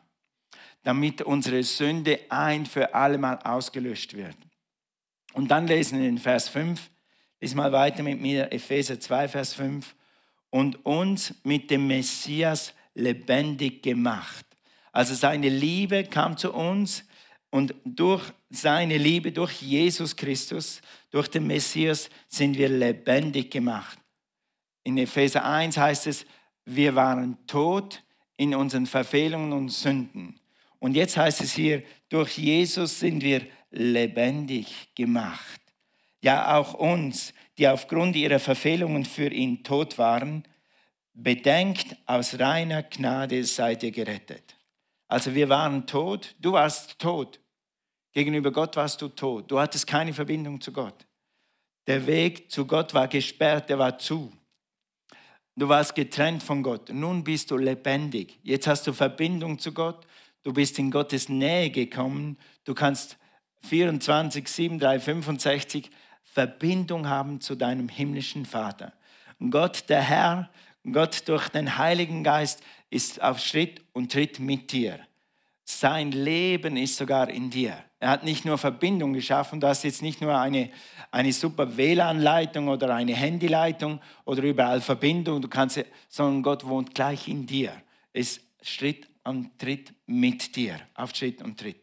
damit 0.83 1.23
unsere 1.23 1.63
Sünde 1.63 2.19
ein 2.29 2.67
für 2.67 2.93
allemal 2.93 3.39
ausgelöscht 3.39 4.13
wird. 4.13 4.37
Und 5.33 5.49
dann 5.49 5.65
lesen 5.65 5.99
wir 5.99 6.07
in 6.07 6.19
Vers 6.19 6.49
5, 6.49 6.91
lies 7.41 7.55
mal 7.55 7.71
weiter 7.71 8.03
mit 8.03 8.21
mir, 8.21 8.53
Epheser 8.53 8.99
2, 8.99 9.27
Vers 9.27 9.55
5, 9.55 9.95
und 10.51 10.85
uns 10.85 11.33
mit 11.43 11.71
dem 11.71 11.87
Messias 11.87 12.75
lebendig 12.93 13.81
gemacht. 13.81 14.45
Also 14.91 15.15
seine 15.15 15.49
Liebe 15.49 16.03
kam 16.03 16.37
zu 16.37 16.53
uns 16.53 17.05
und 17.53 17.75
durch 17.85 18.33
seine 18.49 18.97
Liebe, 18.97 19.31
durch 19.31 19.61
Jesus 19.61 20.15
Christus, 20.15 20.81
durch 21.11 21.27
den 21.27 21.45
Messias 21.45 22.09
sind 22.27 22.57
wir 22.57 22.67
lebendig 22.67 23.51
gemacht. 23.51 23.99
In 24.83 24.97
Epheser 24.97 25.45
1 25.45 25.77
heißt 25.77 26.07
es, 26.07 26.25
wir 26.65 26.95
waren 26.95 27.37
tot 27.45 28.01
in 28.37 28.55
unseren 28.55 28.87
Verfehlungen 28.87 29.53
und 29.53 29.69
Sünden. 29.69 30.39
Und 30.79 30.95
jetzt 30.95 31.15
heißt 31.15 31.41
es 31.41 31.53
hier, 31.53 31.83
durch 32.09 32.39
Jesus 32.39 32.99
sind 32.99 33.21
wir 33.21 33.45
lebendig 33.69 34.89
gemacht. 34.95 35.61
Ja, 36.23 36.57
auch 36.57 36.73
uns, 36.73 37.35
die 37.59 37.67
aufgrund 37.67 38.15
ihrer 38.15 38.39
Verfehlungen 38.39 39.05
für 39.05 39.31
ihn 39.31 39.63
tot 39.63 39.99
waren, 39.99 40.43
bedenkt, 41.13 41.97
aus 42.07 42.39
reiner 42.39 42.81
Gnade 42.81 43.43
seid 43.43 43.83
ihr 43.83 43.91
gerettet. 43.91 44.55
Also 45.07 45.35
wir 45.35 45.49
waren 45.49 45.85
tot, 45.85 46.33
du 46.39 46.53
warst 46.53 46.97
tot. 46.97 47.39
Gegenüber 48.13 48.51
Gott 48.51 48.75
warst 48.75 49.01
du 49.01 49.09
tot. 49.09 49.49
Du 49.49 49.59
hattest 49.59 49.87
keine 49.87 50.13
Verbindung 50.13 50.61
zu 50.61 50.71
Gott. 50.71 51.05
Der 51.87 52.05
Weg 52.07 52.49
zu 52.49 52.65
Gott 52.65 52.93
war 52.93 53.07
gesperrt, 53.07 53.69
der 53.69 53.79
war 53.79 53.97
zu. 53.97 54.31
Du 55.55 55.67
warst 55.67 55.93
getrennt 55.95 56.41
von 56.41 56.63
Gott. 56.63 56.89
Nun 56.89 57.23
bist 57.23 57.51
du 57.51 57.57
lebendig. 57.57 58.39
Jetzt 58.43 58.67
hast 58.67 58.87
du 58.87 58.93
Verbindung 58.93 59.59
zu 59.59 59.71
Gott. 59.71 60.07
Du 60.43 60.53
bist 60.53 60.79
in 60.79 60.91
Gottes 60.91 61.29
Nähe 61.29 61.69
gekommen. 61.69 62.37
Du 62.63 62.73
kannst 62.73 63.17
24, 63.63 64.47
7, 64.47 64.79
3, 64.79 64.99
65 64.99 65.91
Verbindung 66.23 67.07
haben 67.07 67.41
zu 67.41 67.55
deinem 67.55 67.89
himmlischen 67.89 68.45
Vater. 68.45 68.93
Gott, 69.49 69.89
der 69.89 70.01
Herr, 70.01 70.49
Gott 70.91 71.27
durch 71.27 71.49
den 71.49 71.77
Heiligen 71.77 72.23
Geist 72.23 72.63
ist 72.89 73.21
auf 73.21 73.39
Schritt 73.39 73.81
und 73.93 74.11
Tritt 74.11 74.39
mit 74.39 74.71
dir. 74.71 74.99
Sein 75.63 76.11
Leben 76.11 76.77
ist 76.77 76.97
sogar 76.97 77.29
in 77.29 77.49
dir. 77.49 77.77
Er 78.03 78.09
hat 78.09 78.25
nicht 78.25 78.43
nur 78.43 78.57
Verbindung 78.57 79.13
geschaffen, 79.13 79.61
du 79.61 79.67
hast 79.67 79.85
jetzt 79.85 80.01
nicht 80.01 80.19
nur 80.19 80.37
eine, 80.37 80.69
eine 81.09 81.31
super 81.31 81.77
WLAN-Leitung 81.77 82.67
oder 82.67 82.93
eine 82.93 83.15
Handyleitung 83.15 84.01
oder 84.25 84.43
überall 84.43 84.81
Verbindung, 84.81 85.41
du 85.41 85.47
kannst, 85.47 85.81
sondern 86.09 86.43
Gott 86.43 86.65
wohnt 86.65 86.93
gleich 86.93 87.29
in 87.29 87.45
dir. 87.45 87.71
Ist 88.11 88.41
Schritt 88.61 89.07
und 89.23 89.57
Tritt 89.57 89.93
mit 90.05 90.53
dir, 90.57 90.81
auf 90.95 91.15
Schritt 91.15 91.41
und 91.41 91.57
Tritt. 91.57 91.77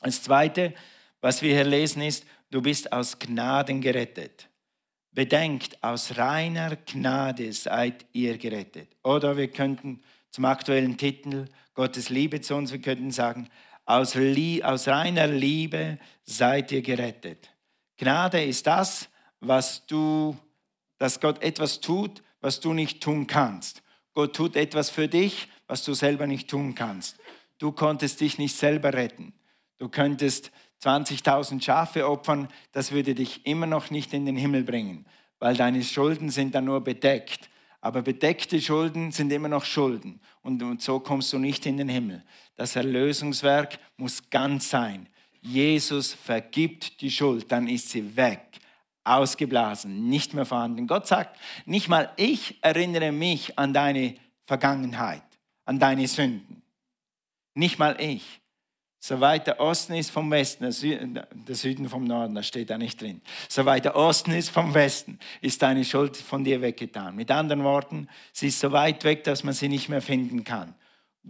Das 0.00 0.22
Zweite, 0.22 0.72
was 1.20 1.42
wir 1.42 1.52
hier 1.52 1.64
lesen, 1.64 2.02
ist, 2.02 2.24
du 2.52 2.62
bist 2.62 2.92
aus 2.92 3.18
Gnaden 3.18 3.80
gerettet. 3.80 4.48
Bedenkt, 5.10 5.82
aus 5.82 6.16
reiner 6.16 6.76
Gnade 6.76 7.52
seid 7.52 8.06
ihr 8.12 8.38
gerettet. 8.38 8.86
Oder 9.02 9.36
wir 9.36 9.48
könnten 9.48 10.00
zum 10.30 10.44
aktuellen 10.44 10.96
Titel 10.96 11.46
Gottes 11.74 12.08
Liebe 12.08 12.40
zu 12.40 12.54
uns, 12.54 12.70
wir 12.70 12.80
könnten 12.80 13.10
sagen, 13.10 13.48
aus, 13.84 14.16
aus 14.16 14.88
reiner 14.88 15.26
Liebe 15.26 15.98
seid 16.24 16.72
ihr 16.72 16.82
gerettet. 16.82 17.50
Gnade 17.96 18.42
ist 18.42 18.66
das, 18.66 19.08
was 19.40 19.86
du, 19.86 20.36
dass 20.98 21.20
Gott 21.20 21.42
etwas 21.42 21.80
tut, 21.80 22.22
was 22.40 22.60
du 22.60 22.72
nicht 22.72 23.02
tun 23.02 23.26
kannst. 23.26 23.82
Gott 24.12 24.34
tut 24.34 24.56
etwas 24.56 24.90
für 24.90 25.08
dich, 25.08 25.48
was 25.66 25.84
du 25.84 25.94
selber 25.94 26.26
nicht 26.26 26.48
tun 26.48 26.74
kannst. 26.74 27.18
Du 27.58 27.72
konntest 27.72 28.20
dich 28.20 28.38
nicht 28.38 28.56
selber 28.56 28.92
retten. 28.92 29.32
Du 29.78 29.88
könntest 29.88 30.50
20.000 30.82 31.62
Schafe 31.62 32.08
opfern, 32.08 32.48
das 32.72 32.92
würde 32.92 33.14
dich 33.14 33.46
immer 33.46 33.66
noch 33.66 33.90
nicht 33.90 34.12
in 34.12 34.26
den 34.26 34.36
Himmel 34.36 34.62
bringen, 34.64 35.06
weil 35.38 35.56
deine 35.56 35.82
Schulden 35.82 36.30
sind 36.30 36.54
dann 36.54 36.66
nur 36.66 36.82
bedeckt. 36.82 37.48
Aber 37.84 38.00
bedeckte 38.00 38.62
Schulden 38.62 39.12
sind 39.12 39.30
immer 39.30 39.48
noch 39.48 39.66
Schulden 39.66 40.18
und, 40.40 40.62
und 40.62 40.80
so 40.80 41.00
kommst 41.00 41.34
du 41.34 41.38
nicht 41.38 41.66
in 41.66 41.76
den 41.76 41.90
Himmel. 41.90 42.24
Das 42.56 42.76
Erlösungswerk 42.76 43.78
muss 43.98 44.30
ganz 44.30 44.70
sein. 44.70 45.06
Jesus 45.42 46.14
vergibt 46.14 47.02
die 47.02 47.10
Schuld, 47.10 47.52
dann 47.52 47.68
ist 47.68 47.90
sie 47.90 48.16
weg, 48.16 48.40
ausgeblasen, 49.04 50.08
nicht 50.08 50.32
mehr 50.32 50.46
vorhanden. 50.46 50.86
Gott 50.86 51.06
sagt, 51.06 51.38
nicht 51.66 51.90
mal 51.90 52.10
ich 52.16 52.56
erinnere 52.62 53.12
mich 53.12 53.58
an 53.58 53.74
deine 53.74 54.14
Vergangenheit, 54.46 55.22
an 55.66 55.78
deine 55.78 56.08
Sünden. 56.08 56.62
Nicht 57.52 57.78
mal 57.78 58.00
ich. 58.00 58.40
So 59.06 59.20
weit 59.20 59.46
der 59.46 59.60
Osten 59.60 59.92
ist 59.92 60.10
vom 60.10 60.30
Westen, 60.30 60.62
der 60.62 61.54
Süden 61.54 61.90
vom 61.90 62.04
Norden, 62.04 62.34
das 62.34 62.46
steht 62.46 62.70
da 62.70 62.78
nicht 62.78 63.02
drin. 63.02 63.20
So 63.50 63.66
weit 63.66 63.84
der 63.84 63.96
Osten 63.96 64.30
ist 64.30 64.48
vom 64.48 64.72
Westen, 64.72 65.18
ist 65.42 65.60
deine 65.60 65.84
Schuld 65.84 66.16
von 66.16 66.42
dir 66.42 66.62
weggetan. 66.62 67.14
Mit 67.14 67.30
anderen 67.30 67.64
Worten, 67.64 68.08
sie 68.32 68.46
ist 68.46 68.60
so 68.60 68.72
weit 68.72 69.04
weg, 69.04 69.22
dass 69.24 69.44
man 69.44 69.52
sie 69.52 69.68
nicht 69.68 69.90
mehr 69.90 70.00
finden 70.00 70.42
kann. 70.42 70.74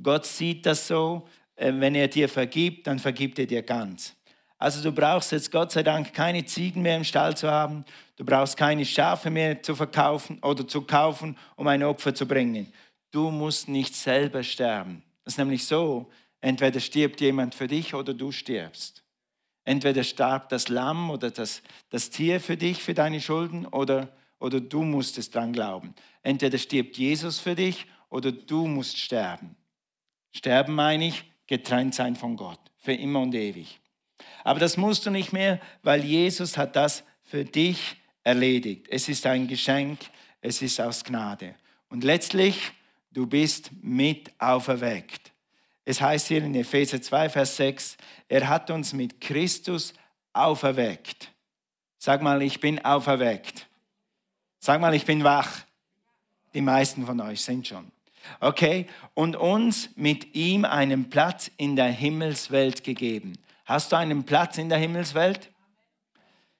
Gott 0.00 0.24
sieht 0.24 0.66
das 0.66 0.86
so, 0.86 1.26
äh, 1.56 1.72
wenn 1.74 1.96
er 1.96 2.06
dir 2.06 2.28
vergibt, 2.28 2.86
dann 2.86 3.00
vergibt 3.00 3.40
er 3.40 3.46
dir 3.46 3.62
ganz. 3.64 4.14
Also 4.56 4.80
du 4.80 4.92
brauchst 4.92 5.32
jetzt 5.32 5.50
Gott 5.50 5.72
sei 5.72 5.82
Dank 5.82 6.14
keine 6.14 6.44
Ziegen 6.44 6.80
mehr 6.80 6.98
im 6.98 7.02
Stall 7.02 7.36
zu 7.36 7.50
haben, 7.50 7.84
du 8.14 8.24
brauchst 8.24 8.56
keine 8.56 8.84
Schafe 8.84 9.30
mehr 9.30 9.60
zu 9.64 9.74
verkaufen 9.74 10.38
oder 10.42 10.68
zu 10.68 10.82
kaufen, 10.82 11.36
um 11.56 11.66
ein 11.66 11.82
Opfer 11.82 12.14
zu 12.14 12.24
bringen. 12.28 12.72
Du 13.10 13.32
musst 13.32 13.68
nicht 13.68 13.96
selber 13.96 14.44
sterben. 14.44 15.02
Das 15.24 15.34
ist 15.34 15.38
nämlich 15.38 15.66
so, 15.66 16.08
Entweder 16.44 16.78
stirbt 16.78 17.22
jemand 17.22 17.54
für 17.54 17.68
dich 17.68 17.94
oder 17.94 18.12
du 18.12 18.30
stirbst. 18.30 19.02
Entweder 19.64 20.04
starb 20.04 20.50
das 20.50 20.68
Lamm 20.68 21.08
oder 21.08 21.30
das, 21.30 21.62
das 21.88 22.10
Tier 22.10 22.38
für 22.38 22.58
dich, 22.58 22.82
für 22.82 22.92
deine 22.92 23.22
Schulden, 23.22 23.64
oder, 23.64 24.14
oder 24.38 24.60
du 24.60 24.82
musstest 24.82 25.34
dran 25.34 25.54
glauben. 25.54 25.94
Entweder 26.22 26.58
stirbt 26.58 26.98
Jesus 26.98 27.38
für 27.40 27.54
dich 27.54 27.86
oder 28.10 28.30
du 28.30 28.66
musst 28.66 28.98
sterben. 28.98 29.56
Sterben 30.32 30.74
meine 30.74 31.06
ich, 31.06 31.24
getrennt 31.46 31.94
sein 31.94 32.14
von 32.14 32.36
Gott, 32.36 32.60
für 32.76 32.92
immer 32.92 33.20
und 33.20 33.34
ewig. 33.34 33.80
Aber 34.42 34.60
das 34.60 34.76
musst 34.76 35.06
du 35.06 35.10
nicht 35.10 35.32
mehr, 35.32 35.62
weil 35.82 36.04
Jesus 36.04 36.58
hat 36.58 36.76
das 36.76 37.04
für 37.22 37.46
dich 37.46 37.96
erledigt. 38.22 38.86
Es 38.90 39.08
ist 39.08 39.24
ein 39.24 39.48
Geschenk, 39.48 39.98
es 40.42 40.60
ist 40.60 40.78
aus 40.78 41.04
Gnade. 41.04 41.54
Und 41.88 42.04
letztlich, 42.04 42.72
du 43.12 43.26
bist 43.26 43.70
mit 43.80 44.30
auferweckt. 44.38 45.33
Es 45.84 46.00
heißt 46.00 46.28
hier 46.28 46.42
in 46.42 46.54
Epheser 46.54 47.00
2, 47.00 47.28
Vers 47.28 47.56
6, 47.56 47.96
er 48.28 48.48
hat 48.48 48.70
uns 48.70 48.92
mit 48.92 49.20
Christus 49.20 49.92
auferweckt. 50.32 51.30
Sag 51.98 52.22
mal, 52.22 52.42
ich 52.42 52.60
bin 52.60 52.84
auferweckt. 52.84 53.66
Sag 54.58 54.80
mal, 54.80 54.94
ich 54.94 55.04
bin 55.04 55.24
wach. 55.24 55.60
Die 56.54 56.62
meisten 56.62 57.04
von 57.04 57.20
euch 57.20 57.42
sind 57.42 57.66
schon. 57.66 57.90
Okay, 58.40 58.86
und 59.12 59.36
uns 59.36 59.90
mit 59.96 60.34
ihm 60.34 60.64
einen 60.64 61.10
Platz 61.10 61.50
in 61.56 61.76
der 61.76 61.88
Himmelswelt 61.88 62.82
gegeben. 62.82 63.34
Hast 63.66 63.92
du 63.92 63.96
einen 63.96 64.24
Platz 64.24 64.56
in 64.58 64.68
der 64.68 64.78
Himmelswelt? 64.78 65.50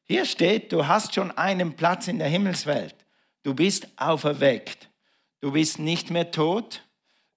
Hier 0.04 0.26
steht, 0.26 0.72
du 0.72 0.87
hast 0.87 1.14
schon 1.14 1.30
einen 1.30 1.74
Platz 1.76 2.08
in 2.08 2.18
der 2.18 2.28
Himmelswelt. 2.28 2.94
Du 3.42 3.54
bist 3.54 3.88
auferweckt. 3.96 4.90
Du 5.40 5.52
bist 5.52 5.78
nicht 5.78 6.10
mehr 6.10 6.30
tot. 6.30 6.82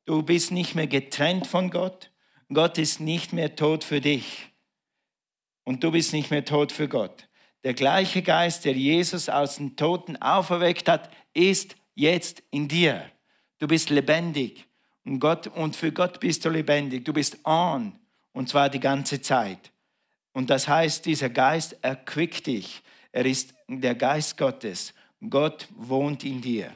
Du 0.08 0.24
bist 0.24 0.52
nicht 0.52 0.74
mehr 0.74 0.88
getrennt 0.88 1.48
von 1.48 1.70
Gott. 1.70 2.12
Gott 2.48 2.78
ist 2.78 3.02
nicht 3.02 3.34
mehr 3.34 3.58
tot 3.58 3.84
für 3.84 4.00
dich. 4.00 4.48
Und 5.66 5.84
du 5.84 5.92
bist 5.92 6.14
nicht 6.14 6.32
mehr 6.32 6.46
tot 6.46 6.72
für 6.72 6.88
Gott. 6.88 7.28
Der 7.66 7.74
gleiche 7.74 8.22
Geist, 8.22 8.64
der 8.64 8.72
Jesus 8.72 9.28
aus 9.28 9.58
den 9.58 9.76
Toten 9.76 10.16
auferweckt 10.16 10.88
hat, 10.88 11.12
ist 11.34 11.76
jetzt 11.94 12.42
in 12.52 12.70
dir. 12.70 13.04
Du 13.60 13.68
bist 13.68 13.90
lebendig. 13.90 14.66
Und, 15.04 15.20
Gott, 15.20 15.48
und 15.48 15.76
für 15.76 15.92
Gott 15.92 16.22
bist 16.22 16.46
du 16.46 16.50
lebendig. 16.50 17.04
Du 17.04 17.12
bist 17.12 17.46
on. 17.46 18.00
Und 18.32 18.48
zwar 18.48 18.70
die 18.70 18.80
ganze 18.80 19.22
Zeit. 19.22 19.74
Und 20.32 20.50
das 20.50 20.70
heißt, 20.70 21.06
dieser 21.06 21.30
Geist 21.30 21.78
erquickt 21.82 22.48
dich. 22.48 22.82
Er 23.12 23.26
ist 23.26 23.54
der 23.68 23.96
Geist 23.96 24.38
Gottes. 24.38 24.94
Gott 25.30 25.68
wohnt 25.76 26.24
in 26.24 26.40
dir. 26.40 26.72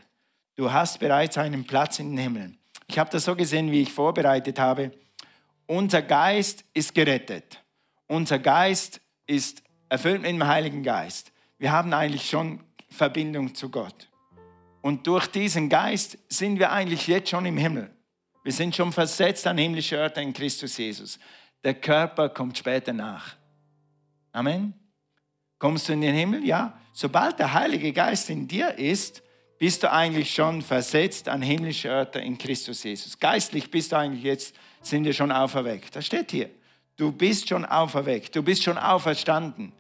Du 0.58 0.70
hast 0.70 1.00
bereits 1.00 1.38
einen 1.38 1.64
Platz 1.64 2.00
in 2.00 2.10
den 2.10 2.18
Himmel. 2.18 2.58
Ich 2.92 3.00
habe 3.00 3.10
das 3.10 3.24
so 3.24 3.38
gesehen, 3.38 3.72
wie 3.72 3.84
ich 3.84 3.94
vorbereitet 3.94 4.60
habe. 4.60 4.92
Unser 5.66 6.02
Geist 6.02 6.66
ist 6.74 6.94
gerettet. 6.94 7.64
Unser 8.06 8.38
Geist 8.38 9.00
ist 9.26 9.64
erfüllt 9.88 10.24
mit 10.24 10.32
dem 10.32 10.46
Heiligen 10.46 10.84
Geist. 10.84 11.32
Wir 11.58 11.72
haben 11.72 11.94
eigentlich 11.94 12.30
schon 12.30 12.60
Verbindung 12.90 13.56
zu 13.56 13.70
Gott. 13.70 14.10
Und 14.82 15.08
durch 15.08 15.28
diesen 15.28 15.70
Geist 15.70 16.18
sind 16.28 16.60
wir 16.60 16.74
eigentlich 16.74 17.08
jetzt 17.08 17.30
schon 17.30 17.46
im 17.46 17.56
Himmel. 17.56 17.90
Wir 18.44 18.52
sind 18.52 18.76
schon 18.76 18.92
versetzt 18.92 19.48
an 19.48 19.58
himmlische 19.58 19.96
Örter 19.96 20.22
in 20.22 20.34
Christus 20.34 20.76
Jesus. 20.76 21.18
Der 21.64 21.76
Körper 21.76 22.28
kommt 22.28 22.58
später 22.58 22.92
nach. 22.92 23.38
Amen. 24.34 24.74
Kommst 25.60 25.88
du 25.88 25.94
in 25.94 26.02
den 26.02 26.14
Himmel? 26.14 26.46
Ja. 26.46 26.78
Sobald 26.92 27.40
der 27.40 27.54
Heilige 27.54 27.94
Geist 27.94 28.30
in 28.30 28.50
dir 28.50 28.78
ist, 28.78 29.24
bist 29.62 29.84
du 29.84 29.92
eigentlich 29.92 30.34
schon 30.34 30.64
versetzt 30.64 31.30
an 31.30 31.44
himmlische 31.44 31.92
Orte 31.92 32.18
in 32.18 32.36
Christus 32.36 32.82
Jesus. 32.82 33.20
Geistlich 33.20 33.70
bist 33.70 33.92
du 33.92 33.96
eigentlich 33.96 34.24
jetzt, 34.24 34.56
sind 34.82 35.04
wir 35.04 35.14
schon 35.14 35.32
auferweckt. 35.32 35.96
Das 35.96 36.08
steht 36.08 36.32
hier. 36.32 36.50
Du 36.98 37.12
bist 37.12 37.48
schon 37.48 37.64
auferweckt, 37.66 38.36
du 38.36 38.42
bist 38.42 38.64
schon 38.64 38.80
auferstanden. 38.80 39.72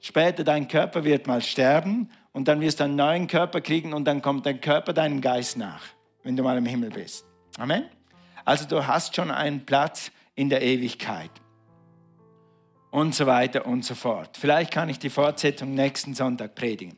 Später 0.00 0.42
dein 0.42 0.66
Körper 0.66 1.04
wird 1.04 1.26
mal 1.26 1.42
sterben 1.42 2.08
und 2.32 2.48
dann 2.48 2.62
wirst 2.62 2.80
du 2.80 2.84
einen 2.84 2.96
neuen 2.96 3.26
Körper 3.26 3.60
kriegen 3.60 3.92
und 3.92 4.06
dann 4.06 4.22
kommt 4.22 4.46
dein 4.46 4.58
Körper 4.58 4.94
deinem 4.94 5.20
Geist 5.20 5.58
nach, 5.58 5.82
wenn 6.22 6.34
du 6.34 6.42
mal 6.42 6.56
im 6.56 6.64
Himmel 6.64 6.88
bist. 6.88 7.26
Amen. 7.58 7.84
Also 8.46 8.64
du 8.64 8.86
hast 8.86 9.14
schon 9.16 9.30
einen 9.30 9.66
Platz 9.66 10.10
in 10.34 10.48
der 10.48 10.62
Ewigkeit. 10.62 11.30
Und 12.90 13.14
so 13.14 13.26
weiter 13.26 13.66
und 13.66 13.84
so 13.84 13.94
fort. 13.94 14.38
Vielleicht 14.38 14.70
kann 14.70 14.88
ich 14.88 14.98
die 14.98 15.10
Fortsetzung 15.10 15.74
nächsten 15.74 16.14
Sonntag 16.14 16.54
predigen. 16.54 16.96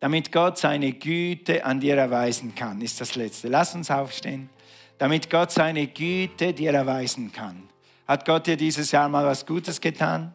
Damit 0.00 0.30
Gott 0.30 0.58
seine 0.58 0.92
Güte 0.92 1.64
an 1.64 1.80
dir 1.80 1.96
erweisen 1.96 2.54
kann, 2.54 2.80
ist 2.82 3.00
das 3.00 3.14
letzte. 3.16 3.48
Lass 3.48 3.74
uns 3.74 3.90
aufstehen. 3.90 4.50
Damit 4.98 5.30
Gott 5.30 5.50
seine 5.50 5.86
Güte 5.86 6.52
dir 6.52 6.72
erweisen 6.74 7.32
kann. 7.32 7.68
Hat 8.06 8.24
Gott 8.24 8.46
dir 8.46 8.56
dieses 8.56 8.92
Jahr 8.92 9.08
mal 9.08 9.24
was 9.26 9.44
Gutes 9.46 9.80
getan? 9.80 10.32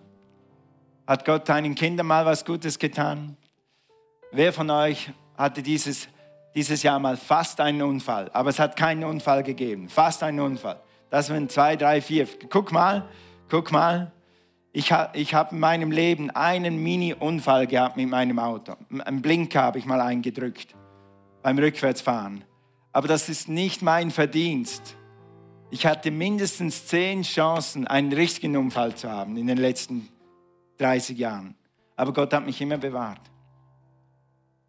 Hat 1.08 1.26
Gott 1.26 1.48
deinen 1.48 1.76
Kindern 1.76 2.08
mal 2.08 2.26
was 2.26 2.44
Gutes 2.44 2.78
getan? 2.78 3.38
Wer 4.32 4.52
von 4.54 4.70
euch 4.70 5.12
hatte 5.38 5.62
dieses, 5.62 6.08
dieses 6.56 6.84
Jahr 6.84 7.00
mal 7.00 7.18
fast 7.18 7.60
einen 7.60 7.82
Unfall, 7.82 8.30
aber 8.34 8.50
es 8.50 8.60
hat 8.60 8.76
keinen 8.76 9.04
Unfall 9.04 9.44
gegeben? 9.44 9.90
Fast 9.90 10.24
einen 10.24 10.40
Unfall. 10.40 10.80
Das 11.10 11.28
sind 11.28 11.52
zwei, 11.52 11.76
drei, 11.76 12.02
vier. 12.02 12.28
Guck 12.50 12.72
mal, 12.72 13.08
guck 13.50 13.72
mal. 13.72 14.12
Ich, 14.74 14.92
ha, 14.92 15.10
ich 15.14 15.34
habe 15.34 15.54
in 15.54 15.60
meinem 15.60 15.92
Leben 15.92 16.30
einen 16.30 16.82
Mini-Unfall 16.82 17.68
gehabt 17.68 17.98
mit 17.98 18.08
meinem 18.08 18.40
Auto. 18.40 18.76
Ein 19.04 19.22
Blinker 19.22 19.62
habe 19.62 19.80
ich 19.80 19.86
mal 19.86 20.00
eingedrückt 20.00 20.76
beim 21.42 21.58
Rückwärtsfahren. 21.58 22.46
Aber 22.94 23.08
das 23.08 23.28
ist 23.30 23.50
nicht 23.50 23.82
mein 23.82 24.12
Verdienst. 24.12 24.96
Ich 25.72 25.86
hatte 25.86 26.12
mindestens 26.12 26.88
zehn 26.88 27.24
Chancen, 27.24 27.88
einen 27.88 28.12
richtigen 28.14 28.56
Unfall 28.58 28.96
zu 28.96 29.10
haben 29.10 29.38
in 29.38 29.48
den 29.48 29.58
letzten 29.58 30.10
30 30.78 31.18
Jahren. 31.18 31.56
Aber 31.96 32.14
Gott 32.14 32.34
hat 32.34 32.46
mich 32.46 32.60
immer 32.62 32.78
bewahrt. 32.78 33.22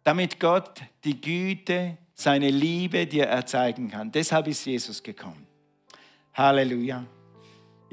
Damit 0.03 0.39
Gott 0.39 0.81
die 1.03 1.19
Güte, 1.19 1.97
seine 2.13 2.49
Liebe 2.49 3.07
dir 3.07 3.25
erzeigen 3.25 3.89
kann. 3.89 4.11
Deshalb 4.11 4.47
ist 4.47 4.65
Jesus 4.65 5.01
gekommen. 5.01 5.47
Halleluja. 6.33 7.05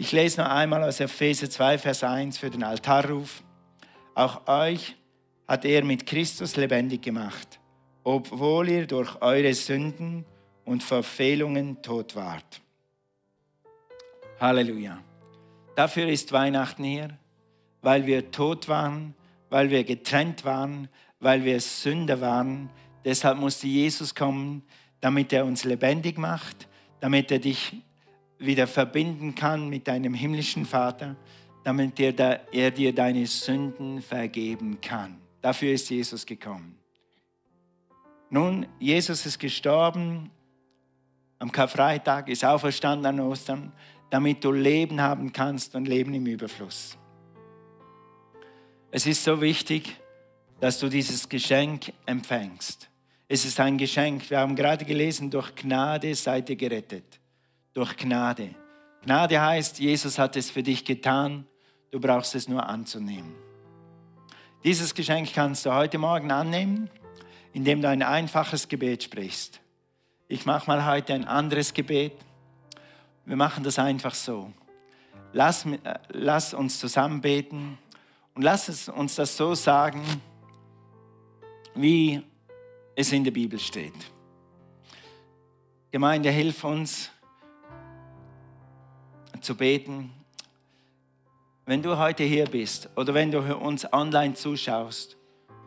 Ich 0.01 0.13
lese 0.13 0.41
noch 0.41 0.49
einmal 0.49 0.83
aus 0.83 0.99
Epheser 0.99 1.51
2, 1.51 1.77
Vers 1.77 2.03
1 2.03 2.39
für 2.39 2.49
den 2.49 2.65
Altarruf. 2.65 3.43
Auch 4.15 4.49
euch 4.49 4.97
hat 5.47 5.67
er 5.67 5.85
mit 5.85 6.07
Christus 6.07 6.57
lebendig 6.57 7.03
gemacht, 7.03 7.61
obwohl 8.03 8.71
ihr 8.71 8.87
durch 8.87 9.21
eure 9.21 9.53
Sünden 9.53 10.25
und 10.65 10.83
Verfehlungen 10.83 11.83
tot 11.83 12.17
wart. 12.17 12.63
Halleluja. 14.41 15.03
Dafür 15.77 16.09
ist 16.09 16.33
Weihnachten 16.33 16.83
hier 16.85 17.19
weil 17.83 18.07
wir 18.07 18.31
tot 18.31 18.69
waren, 18.69 19.15
weil 19.49 19.71
wir 19.71 19.85
getrennt 19.85 20.45
waren, 20.45 20.89
weil 21.19 21.45
wir 21.45 21.61
Sünder 21.61 22.21
waren. 22.21 22.71
Deshalb 23.05 23.39
musste 23.39 23.67
Jesus 23.67 24.15
kommen, 24.15 24.63
damit 25.01 25.33
er 25.33 25.45
uns 25.45 25.65
lebendig 25.65 26.19
macht, 26.19 26.69
damit 27.01 27.31
er 27.31 27.39
dich 27.39 27.83
wieder 28.41 28.67
verbinden 28.67 29.35
kann 29.35 29.69
mit 29.69 29.87
deinem 29.87 30.15
himmlischen 30.15 30.65
Vater, 30.65 31.17
damit 31.63 32.01
er, 32.01 32.53
er 32.53 32.71
dir 32.71 32.95
deine 32.95 33.27
Sünden 33.27 34.03
vergeben 34.03 34.81
kann. 34.81 35.19
Dafür 35.43 35.73
ist 35.73 35.91
Jesus 35.91 36.27
gekommen. 36.27 36.77
Nun, 38.31 38.67
Jesus 38.79 39.27
ist 39.27 39.39
gestorben 39.39 40.31
am 41.39 41.53
Karfreitag, 41.53 42.29
ist 42.29 42.45
auferstanden 42.45 43.07
an 43.07 43.21
Ostern, 43.21 43.73
damit 44.09 44.43
du 44.45 44.53
Leben 44.53 45.01
haben 45.01 45.33
kannst 45.33 45.75
und 45.75 45.87
Leben 45.87 46.15
im 46.15 46.27
Überfluss. 46.27 46.97
Es 48.91 49.07
ist 49.07 49.23
so 49.23 49.41
wichtig, 49.41 49.97
dass 50.61 50.79
du 50.79 50.89
dieses 50.89 51.29
Geschenk 51.29 51.93
empfängst. 52.07 52.89
Es 53.29 53.45
ist 53.45 53.61
ein 53.61 53.79
Geschenk. 53.79 54.29
Wir 54.31 54.41
haben 54.41 54.57
gerade 54.57 54.85
gelesen, 54.85 55.31
durch 55.31 55.55
Gnade 55.55 56.15
seid 56.15 56.51
ihr 56.51 56.57
gerettet. 56.57 57.20
Durch 57.73 57.97
Gnade. 57.97 58.55
Gnade 59.03 59.41
heißt, 59.41 59.79
Jesus 59.79 60.19
hat 60.19 60.37
es 60.37 60.51
für 60.51 60.63
dich 60.63 60.85
getan. 60.85 61.47
Du 61.91 62.01
brauchst 62.01 62.35
es 62.35 62.49
nur 62.49 62.67
anzunehmen. 62.67 63.35
Dieses 64.65 64.95
Geschenk 64.95 65.33
kannst 65.33 65.65
du 65.65 65.73
heute 65.73 65.97
Morgen 65.97 66.31
annehmen, 66.31 66.91
indem 67.53 67.81
du 67.81 67.89
ein 67.89 68.03
einfaches 68.03 68.69
Gebet 68.69 69.05
sprichst. 69.05 69.61
Ich 70.29 70.47
mache 70.47 70.67
mal 70.67 70.85
heute 70.85 71.15
ein 71.15 71.25
anderes 71.25 71.73
Gebet. 71.73 72.13
Wir 73.25 73.37
machen 73.37 73.65
das 73.65 73.79
einfach 73.79 74.15
so. 74.15 74.53
Lass, 75.33 75.65
äh, 75.65 75.79
lass 76.09 76.53
uns 76.53 76.79
zusammen 76.79 77.21
beten. 77.21 77.79
Und 78.35 78.43
lass 78.43 78.89
uns 78.89 79.15
das 79.15 79.37
so 79.37 79.55
sagen, 79.55 80.03
wie 81.75 82.23
es 82.95 83.13
in 83.13 83.25
der 83.25 83.31
Bibel 83.31 83.59
steht. 83.59 83.95
Gemeinde, 85.91 86.31
hilf 86.31 86.65
uns 86.65 87.11
zu 89.41 89.55
beten. 89.55 90.11
Wenn 91.67 91.83
du 91.83 91.99
heute 91.99 92.25
hier 92.25 92.47
bist 92.47 92.89
oder 92.97 93.15
wenn 93.15 93.31
du 93.31 93.41
uns 93.57 93.93
online 93.93 94.35
zuschaust 94.35 95.17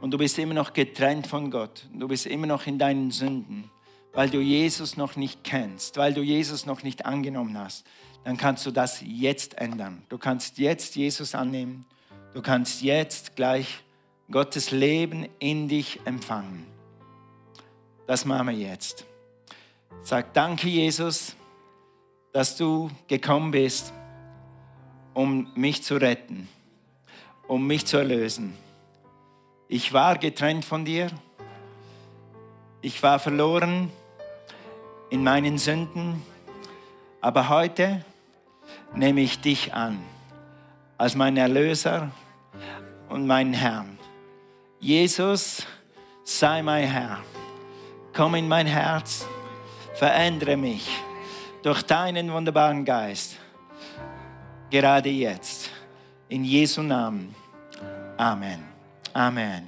und 0.01 0.11
du 0.11 0.17
bist 0.17 0.37
immer 0.37 0.53
noch 0.53 0.73
getrennt 0.73 1.27
von 1.27 1.51
Gott, 1.51 1.87
du 1.93 2.07
bist 2.07 2.25
immer 2.25 2.47
noch 2.47 2.67
in 2.67 2.77
deinen 2.77 3.11
Sünden, 3.11 3.69
weil 4.13 4.29
du 4.29 4.39
Jesus 4.39 4.97
noch 4.97 5.15
nicht 5.15 5.43
kennst, 5.43 5.97
weil 5.97 6.13
du 6.13 6.21
Jesus 6.21 6.65
noch 6.65 6.83
nicht 6.83 7.05
angenommen 7.05 7.57
hast, 7.57 7.85
dann 8.23 8.37
kannst 8.37 8.65
du 8.65 8.71
das 8.71 9.01
jetzt 9.05 9.57
ändern. 9.57 10.03
Du 10.09 10.17
kannst 10.17 10.57
jetzt 10.57 10.95
Jesus 10.95 11.35
annehmen 11.35 11.85
Du 12.33 12.41
kannst 12.41 12.81
jetzt 12.81 13.35
gleich 13.35 13.83
Gottes 14.31 14.71
Leben 14.71 15.29
in 15.37 15.67
dich 15.67 15.99
empfangen. 16.05 16.65
Das 18.07 18.25
machen 18.25 18.47
wir 18.47 18.55
jetzt. 18.55 19.05
Sag 20.01 20.33
danke, 20.33 20.67
Jesus, 20.67 21.35
dass 22.33 22.57
du 22.57 22.89
gekommen 23.07 23.51
bist, 23.51 23.93
um 25.13 25.51
mich 25.55 25.83
zu 25.83 25.95
retten, 25.95 26.49
um 27.47 27.65
mich 27.67 27.85
zu 27.85 27.97
erlösen. 27.97 28.55
Ich 29.67 29.93
war 29.93 30.17
getrennt 30.17 30.65
von 30.65 30.83
dir. 30.83 31.09
Ich 32.81 33.01
war 33.03 33.19
verloren 33.19 33.89
in 35.11 35.23
meinen 35.23 35.59
Sünden. 35.59 36.21
Aber 37.21 37.49
heute 37.49 38.03
nehme 38.95 39.21
ich 39.21 39.39
dich 39.39 39.73
an 39.73 39.99
als 40.97 41.15
mein 41.15 41.37
Erlöser 41.37 42.11
und 43.09 43.27
meinen 43.27 43.53
Herrn. 43.53 43.97
Jesus, 44.79 45.65
sei 46.23 46.63
mein 46.63 46.87
Herr. 46.87 47.19
Komm 48.13 48.35
in 48.35 48.47
mein 48.47 48.67
Herz, 48.67 49.25
verändere 49.93 50.57
mich 50.57 50.89
durch 51.63 51.81
deinen 51.83 52.31
wunderbaren 52.31 52.85
Geist. 52.85 53.37
Gerade 54.69 55.09
jetzt. 55.09 55.69
In 56.29 56.43
Jesu 56.43 56.81
Namen. 56.81 57.33
Amen. 58.17 58.63
Amen. 59.13 59.67